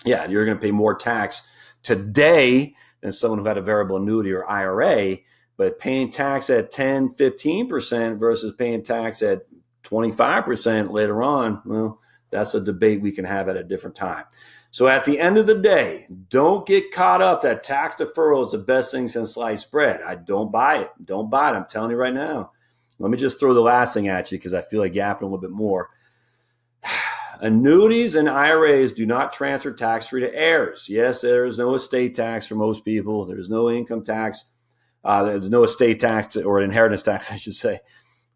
yeah, 0.05 0.29
you're 0.29 0.45
going 0.45 0.57
to 0.57 0.63
pay 0.63 0.71
more 0.71 0.95
tax 0.95 1.43
today 1.85 2.75
than 3.01 3.13
someone 3.13 3.39
who 3.39 3.47
had 3.47 3.59
a 3.59 3.63
variable 3.63 3.99
annuity 3.99 4.33
or 4.33 4.49
IRA. 4.51 5.19
But 5.57 5.79
paying 5.79 6.11
tax 6.11 6.51
at 6.51 6.73
10, 6.73 7.15
15% 7.15 8.19
versus 8.19 8.53
paying 8.59 8.83
tax 8.83 9.23
at 9.23 9.43
25% 9.85 10.91
later 10.91 11.23
on, 11.23 11.63
well, 11.65 12.01
that's 12.31 12.55
a 12.55 12.61
debate 12.61 13.01
we 13.01 13.13
can 13.13 13.25
have 13.25 13.49
at 13.49 13.57
a 13.57 13.63
different 13.63 13.95
time. 13.95 14.25
So 14.73 14.89
at 14.89 15.05
the 15.05 15.21
end 15.21 15.39
of 15.39 15.47
the 15.47 15.55
day, 15.55 16.09
don't 16.31 16.67
get 16.67 16.91
caught 16.91 17.23
up 17.23 17.43
that 17.43 17.63
tax 17.63 17.95
deferral 17.95 18.45
is 18.45 18.51
the 18.51 18.59
best 18.59 18.91
thing 18.91 19.07
since 19.07 19.35
sliced 19.35 19.71
bread. 19.71 20.03
I 20.03 20.17
don't 20.17 20.51
buy 20.51 20.79
it. 20.79 20.91
Don't 21.05 21.31
buy 21.31 21.51
it. 21.51 21.55
I'm 21.55 21.67
telling 21.67 21.93
you 21.93 21.97
right 21.97 22.13
now. 22.13 22.51
Let 22.99 23.13
me 23.13 23.17
just 23.17 23.39
throw 23.39 23.55
the 23.55 23.61
last 23.61 23.95
thing 23.95 24.09
at 24.09 24.33
you 24.33 24.39
because 24.39 24.53
I 24.53 24.63
feel 24.63 24.81
like 24.81 24.95
yapping 24.95 25.29
a 25.29 25.31
little 25.31 25.41
bit 25.41 25.53
more. 25.53 25.91
Annuities 27.45 28.15
and 28.15 28.27
IRAs 28.27 28.93
do 28.93 29.05
not 29.05 29.31
transfer 29.31 29.71
tax 29.71 30.09
free 30.09 30.23
to 30.23 30.35
heirs. 30.35 30.87
Yes, 30.89 31.21
there 31.21 31.45
is 31.45 31.59
no 31.59 31.75
estate 31.75 32.17
tax 32.17 32.47
for 32.47 32.55
most 32.55 32.87
people. 32.87 33.27
There's 33.27 33.51
no 33.51 33.71
income 33.71 34.03
tax. 34.03 34.47
Uh, 35.05 35.25
there's 35.25 35.51
no 35.51 35.63
estate 35.63 36.01
tax 36.01 36.39
or 36.39 36.63
inheritance 36.63 37.03
tax, 37.03 37.31
I 37.33 37.37
should 37.37 37.55
say. 37.55 37.81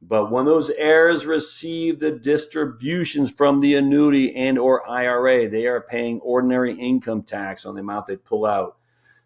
But 0.02 0.30
when 0.30 0.44
those 0.44 0.68
heirs 0.68 1.24
receive 1.24 2.00
the 2.00 2.10
distributions 2.10 3.32
from 3.32 3.60
the 3.60 3.76
annuity 3.76 4.36
and 4.36 4.58
or 4.58 4.86
IRA, 4.86 5.48
they 5.48 5.66
are 5.66 5.80
paying 5.80 6.20
ordinary 6.20 6.74
income 6.74 7.22
tax 7.22 7.64
on 7.64 7.76
the 7.76 7.80
amount 7.80 8.08
they 8.08 8.16
pull 8.16 8.44
out. 8.44 8.76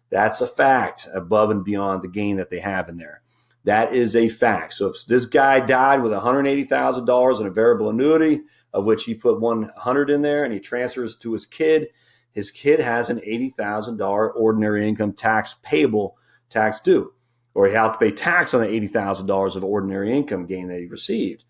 That's 0.09 0.39
a 0.39 0.47
fact 0.47 1.09
above 1.13 1.51
and 1.51 1.61
beyond 1.61 2.03
the 2.03 2.07
gain 2.07 2.37
that 2.37 2.49
they 2.49 2.61
have 2.61 2.87
in 2.87 2.95
there. 2.95 3.21
That 3.65 3.93
is 3.93 4.15
a 4.15 4.27
fact. 4.27 4.73
So 4.73 4.87
if 4.87 5.05
this 5.05 5.25
guy 5.25 5.59
died 5.59 6.01
with 6.01 6.11
$180,000 6.11 7.39
in 7.39 7.47
a 7.47 7.49
variable 7.49 7.89
annuity, 7.89 8.41
of 8.73 8.85
which 8.85 9.03
he 9.03 9.13
put 9.13 9.39
100 9.39 10.09
in 10.09 10.21
there 10.21 10.43
and 10.43 10.53
he 10.53 10.59
transfers 10.59 11.15
to 11.17 11.33
his 11.33 11.45
kid, 11.45 11.87
his 12.31 12.51
kid 12.51 12.79
has 12.79 13.09
an 13.09 13.19
$80,000 13.19 14.31
ordinary 14.35 14.87
income 14.87 15.13
tax 15.13 15.55
payable 15.61 16.17
tax 16.49 16.79
due 16.79 17.13
or 17.53 17.67
he 17.67 17.73
had 17.73 17.91
to 17.91 17.97
pay 17.97 18.11
tax 18.11 18.53
on 18.53 18.61
the 18.61 18.67
$80,000 18.67 19.55
of 19.55 19.63
ordinary 19.63 20.11
income 20.11 20.45
gain 20.45 20.67
that 20.69 20.79
he 20.79 20.85
received. 20.85 21.43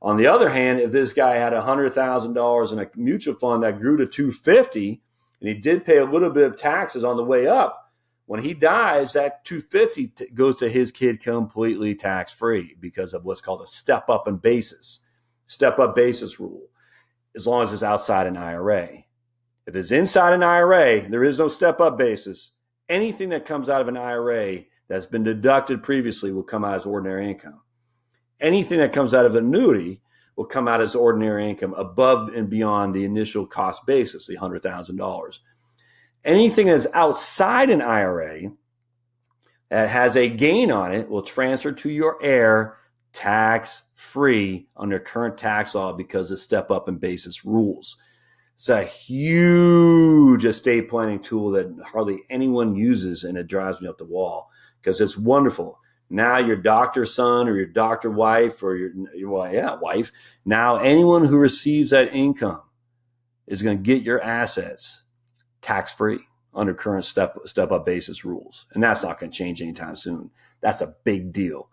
On 0.00 0.16
the 0.16 0.26
other 0.26 0.50
hand, 0.50 0.80
if 0.80 0.90
this 0.90 1.12
guy 1.12 1.36
had 1.36 1.52
$100,000 1.52 2.72
in 2.72 2.78
a 2.78 2.90
mutual 2.96 3.34
fund 3.34 3.62
that 3.62 3.78
grew 3.78 3.96
to 3.98 4.06
250 4.06 5.02
and 5.40 5.48
he 5.48 5.54
did 5.54 5.84
pay 5.84 5.98
a 5.98 6.04
little 6.04 6.30
bit 6.30 6.50
of 6.50 6.56
taxes 6.56 7.04
on 7.04 7.16
the 7.16 7.24
way 7.24 7.46
up, 7.46 7.81
when 8.32 8.42
he 8.42 8.54
dies, 8.54 9.12
that 9.12 9.44
250 9.44 10.32
goes 10.32 10.56
to 10.56 10.66
his 10.66 10.90
kid 10.90 11.20
completely 11.20 11.94
tax 11.94 12.32
free 12.32 12.74
because 12.80 13.12
of 13.12 13.26
what's 13.26 13.42
called 13.42 13.60
a 13.60 13.66
step 13.66 14.08
up 14.08 14.26
in 14.26 14.38
basis, 14.38 15.00
step 15.48 15.78
up 15.78 15.94
basis 15.94 16.40
rule, 16.40 16.62
as 17.36 17.46
long 17.46 17.62
as 17.62 17.74
it's 17.74 17.82
outside 17.82 18.26
an 18.26 18.38
IRA. 18.38 18.88
If 19.66 19.76
it's 19.76 19.90
inside 19.90 20.32
an 20.32 20.42
IRA, 20.42 21.06
there 21.10 21.24
is 21.24 21.38
no 21.38 21.48
step 21.48 21.78
up 21.78 21.98
basis. 21.98 22.52
Anything 22.88 23.28
that 23.28 23.44
comes 23.44 23.68
out 23.68 23.82
of 23.82 23.88
an 23.88 23.98
IRA 23.98 24.60
that's 24.88 25.04
been 25.04 25.24
deducted 25.24 25.82
previously 25.82 26.32
will 26.32 26.42
come 26.42 26.64
out 26.64 26.76
as 26.76 26.86
ordinary 26.86 27.28
income. 27.28 27.60
Anything 28.40 28.78
that 28.78 28.94
comes 28.94 29.12
out 29.12 29.26
of 29.26 29.34
an 29.34 29.44
annuity 29.44 30.00
will 30.36 30.46
come 30.46 30.68
out 30.68 30.80
as 30.80 30.94
ordinary 30.94 31.50
income 31.50 31.74
above 31.74 32.34
and 32.34 32.48
beyond 32.48 32.94
the 32.94 33.04
initial 33.04 33.44
cost 33.46 33.84
basis, 33.84 34.26
the 34.26 34.38
$100,000. 34.38 35.34
Anything 36.24 36.66
that's 36.66 36.86
outside 36.92 37.70
an 37.70 37.82
IRA 37.82 38.52
that 39.70 39.88
has 39.88 40.16
a 40.16 40.28
gain 40.28 40.70
on 40.70 40.92
it 40.92 41.08
will 41.08 41.22
transfer 41.22 41.72
to 41.72 41.90
your 41.90 42.22
heir 42.22 42.76
tax 43.12 43.82
free 43.94 44.68
under 44.76 44.98
current 44.98 45.36
tax 45.38 45.74
law 45.74 45.92
because 45.92 46.30
of 46.30 46.38
step 46.38 46.70
up 46.70 46.88
in 46.88 46.96
basis 46.96 47.44
rules. 47.44 47.96
It's 48.56 48.68
a 48.68 48.84
huge 48.84 50.44
estate 50.44 50.88
planning 50.88 51.20
tool 51.20 51.50
that 51.52 51.74
hardly 51.90 52.20
anyone 52.30 52.76
uses, 52.76 53.24
and 53.24 53.36
it 53.36 53.48
drives 53.48 53.80
me 53.80 53.88
up 53.88 53.98
the 53.98 54.04
wall 54.04 54.50
because 54.80 55.00
it's 55.00 55.16
wonderful. 55.16 55.78
Now 56.10 56.38
your 56.38 56.56
doctor 56.56 57.04
son 57.04 57.48
or 57.48 57.56
your 57.56 57.66
doctor 57.66 58.10
wife 58.10 58.62
or 58.62 58.76
your 58.76 58.92
well, 59.24 59.52
yeah, 59.52 59.74
wife. 59.74 60.12
Now 60.44 60.76
anyone 60.76 61.24
who 61.24 61.38
receives 61.38 61.90
that 61.90 62.14
income 62.14 62.62
is 63.46 63.62
going 63.62 63.78
to 63.78 63.82
get 63.82 64.02
your 64.02 64.22
assets 64.22 65.01
tax 65.62 65.92
free 65.92 66.20
under 66.54 66.74
current 66.74 67.04
step 67.04 67.38
step 67.44 67.72
up 67.72 67.86
basis 67.86 68.24
rules, 68.24 68.66
and 68.74 68.82
that's 68.82 69.02
not 69.02 69.18
going 69.18 69.32
to 69.32 69.36
change 69.36 69.62
anytime 69.62 69.96
soon. 69.96 70.30
That's 70.60 70.82
a 70.82 70.94
big 71.04 71.32
deal. 71.32 71.70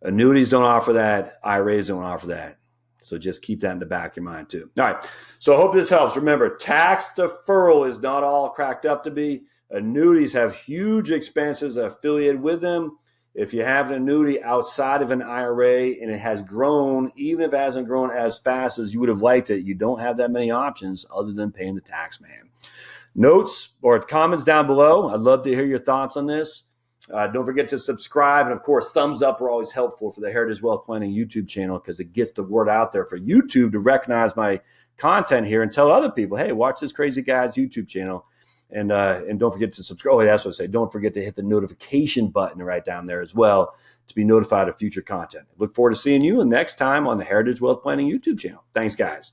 Annuities 0.00 0.50
don't 0.50 0.64
offer 0.64 0.94
that. 0.94 1.38
IRAs 1.44 1.88
don't 1.88 2.02
offer 2.02 2.28
that. 2.28 2.58
So 3.02 3.18
just 3.18 3.42
keep 3.42 3.60
that 3.60 3.72
in 3.72 3.78
the 3.78 3.86
back 3.86 4.12
of 4.12 4.16
your 4.18 4.24
mind 4.24 4.48
too. 4.48 4.70
All 4.78 4.84
right. 4.84 5.10
So 5.38 5.54
I 5.54 5.56
hope 5.56 5.72
this 5.72 5.90
helps. 5.90 6.16
Remember, 6.16 6.56
tax 6.56 7.06
deferral 7.16 7.86
is 7.86 7.98
not 7.98 8.24
all 8.24 8.50
cracked 8.50 8.86
up 8.86 9.04
to 9.04 9.10
be. 9.10 9.42
Annuities 9.70 10.32
have 10.34 10.54
huge 10.54 11.10
expenses 11.10 11.76
affiliated 11.76 12.40
with 12.40 12.60
them. 12.60 12.98
If 13.34 13.54
you 13.54 13.64
have 13.64 13.90
an 13.90 13.96
annuity 13.96 14.42
outside 14.42 15.00
of 15.00 15.10
an 15.10 15.22
IRA 15.22 15.92
and 16.00 16.10
it 16.10 16.18
has 16.18 16.42
grown, 16.42 17.10
even 17.16 17.46
if 17.46 17.54
it 17.54 17.56
hasn't 17.56 17.88
grown 17.88 18.10
as 18.10 18.38
fast 18.38 18.78
as 18.78 18.92
you 18.92 19.00
would 19.00 19.08
have 19.08 19.22
liked 19.22 19.48
it, 19.48 19.64
you 19.64 19.74
don't 19.74 20.00
have 20.00 20.18
that 20.18 20.30
many 20.30 20.50
options 20.50 21.06
other 21.14 21.32
than 21.32 21.50
paying 21.50 21.74
the 21.74 21.80
tax 21.80 22.20
man. 22.20 22.50
Notes 23.14 23.70
or 23.82 24.00
comments 24.00 24.44
down 24.44 24.66
below. 24.66 25.08
I'd 25.12 25.20
love 25.20 25.44
to 25.44 25.50
hear 25.50 25.66
your 25.66 25.78
thoughts 25.78 26.16
on 26.16 26.26
this. 26.26 26.64
Uh, 27.12 27.26
don't 27.26 27.44
forget 27.44 27.68
to 27.68 27.78
subscribe. 27.78 28.46
And 28.46 28.54
of 28.54 28.62
course, 28.62 28.92
thumbs 28.92 29.22
up 29.22 29.40
are 29.40 29.50
always 29.50 29.70
helpful 29.70 30.12
for 30.12 30.20
the 30.20 30.32
Heritage 30.32 30.62
Wealth 30.62 30.86
Planning 30.86 31.12
YouTube 31.12 31.48
channel 31.48 31.78
because 31.78 32.00
it 32.00 32.12
gets 32.12 32.32
the 32.32 32.42
word 32.42 32.68
out 32.68 32.92
there 32.92 33.04
for 33.06 33.18
YouTube 33.18 33.72
to 33.72 33.80
recognize 33.80 34.34
my 34.36 34.60
content 34.96 35.46
here 35.46 35.62
and 35.62 35.72
tell 35.72 35.90
other 35.90 36.10
people, 36.10 36.38
hey, 36.38 36.52
watch 36.52 36.80
this 36.80 36.92
crazy 36.92 37.22
guy's 37.22 37.54
YouTube 37.54 37.88
channel. 37.88 38.24
And 38.70 38.90
uh, 38.90 39.20
and 39.28 39.38
don't 39.38 39.52
forget 39.52 39.74
to 39.74 39.82
subscribe. 39.82 40.14
Oh, 40.14 40.24
that's 40.24 40.46
what 40.46 40.54
I 40.54 40.54
say. 40.54 40.66
Don't 40.66 40.90
forget 40.90 41.12
to 41.14 41.22
hit 41.22 41.36
the 41.36 41.42
notification 41.42 42.28
button 42.28 42.62
right 42.62 42.82
down 42.82 43.04
there 43.04 43.20
as 43.20 43.34
well 43.34 43.74
to 44.08 44.14
be 44.14 44.24
notified 44.24 44.68
of 44.68 44.78
future 44.78 45.02
content. 45.02 45.46
Look 45.58 45.74
forward 45.74 45.90
to 45.90 45.96
seeing 45.96 46.22
you 46.22 46.42
next 46.46 46.78
time 46.78 47.06
on 47.06 47.18
the 47.18 47.24
Heritage 47.24 47.60
Wealth 47.60 47.82
Planning 47.82 48.10
YouTube 48.10 48.38
channel. 48.38 48.64
Thanks, 48.72 48.96
guys. 48.96 49.32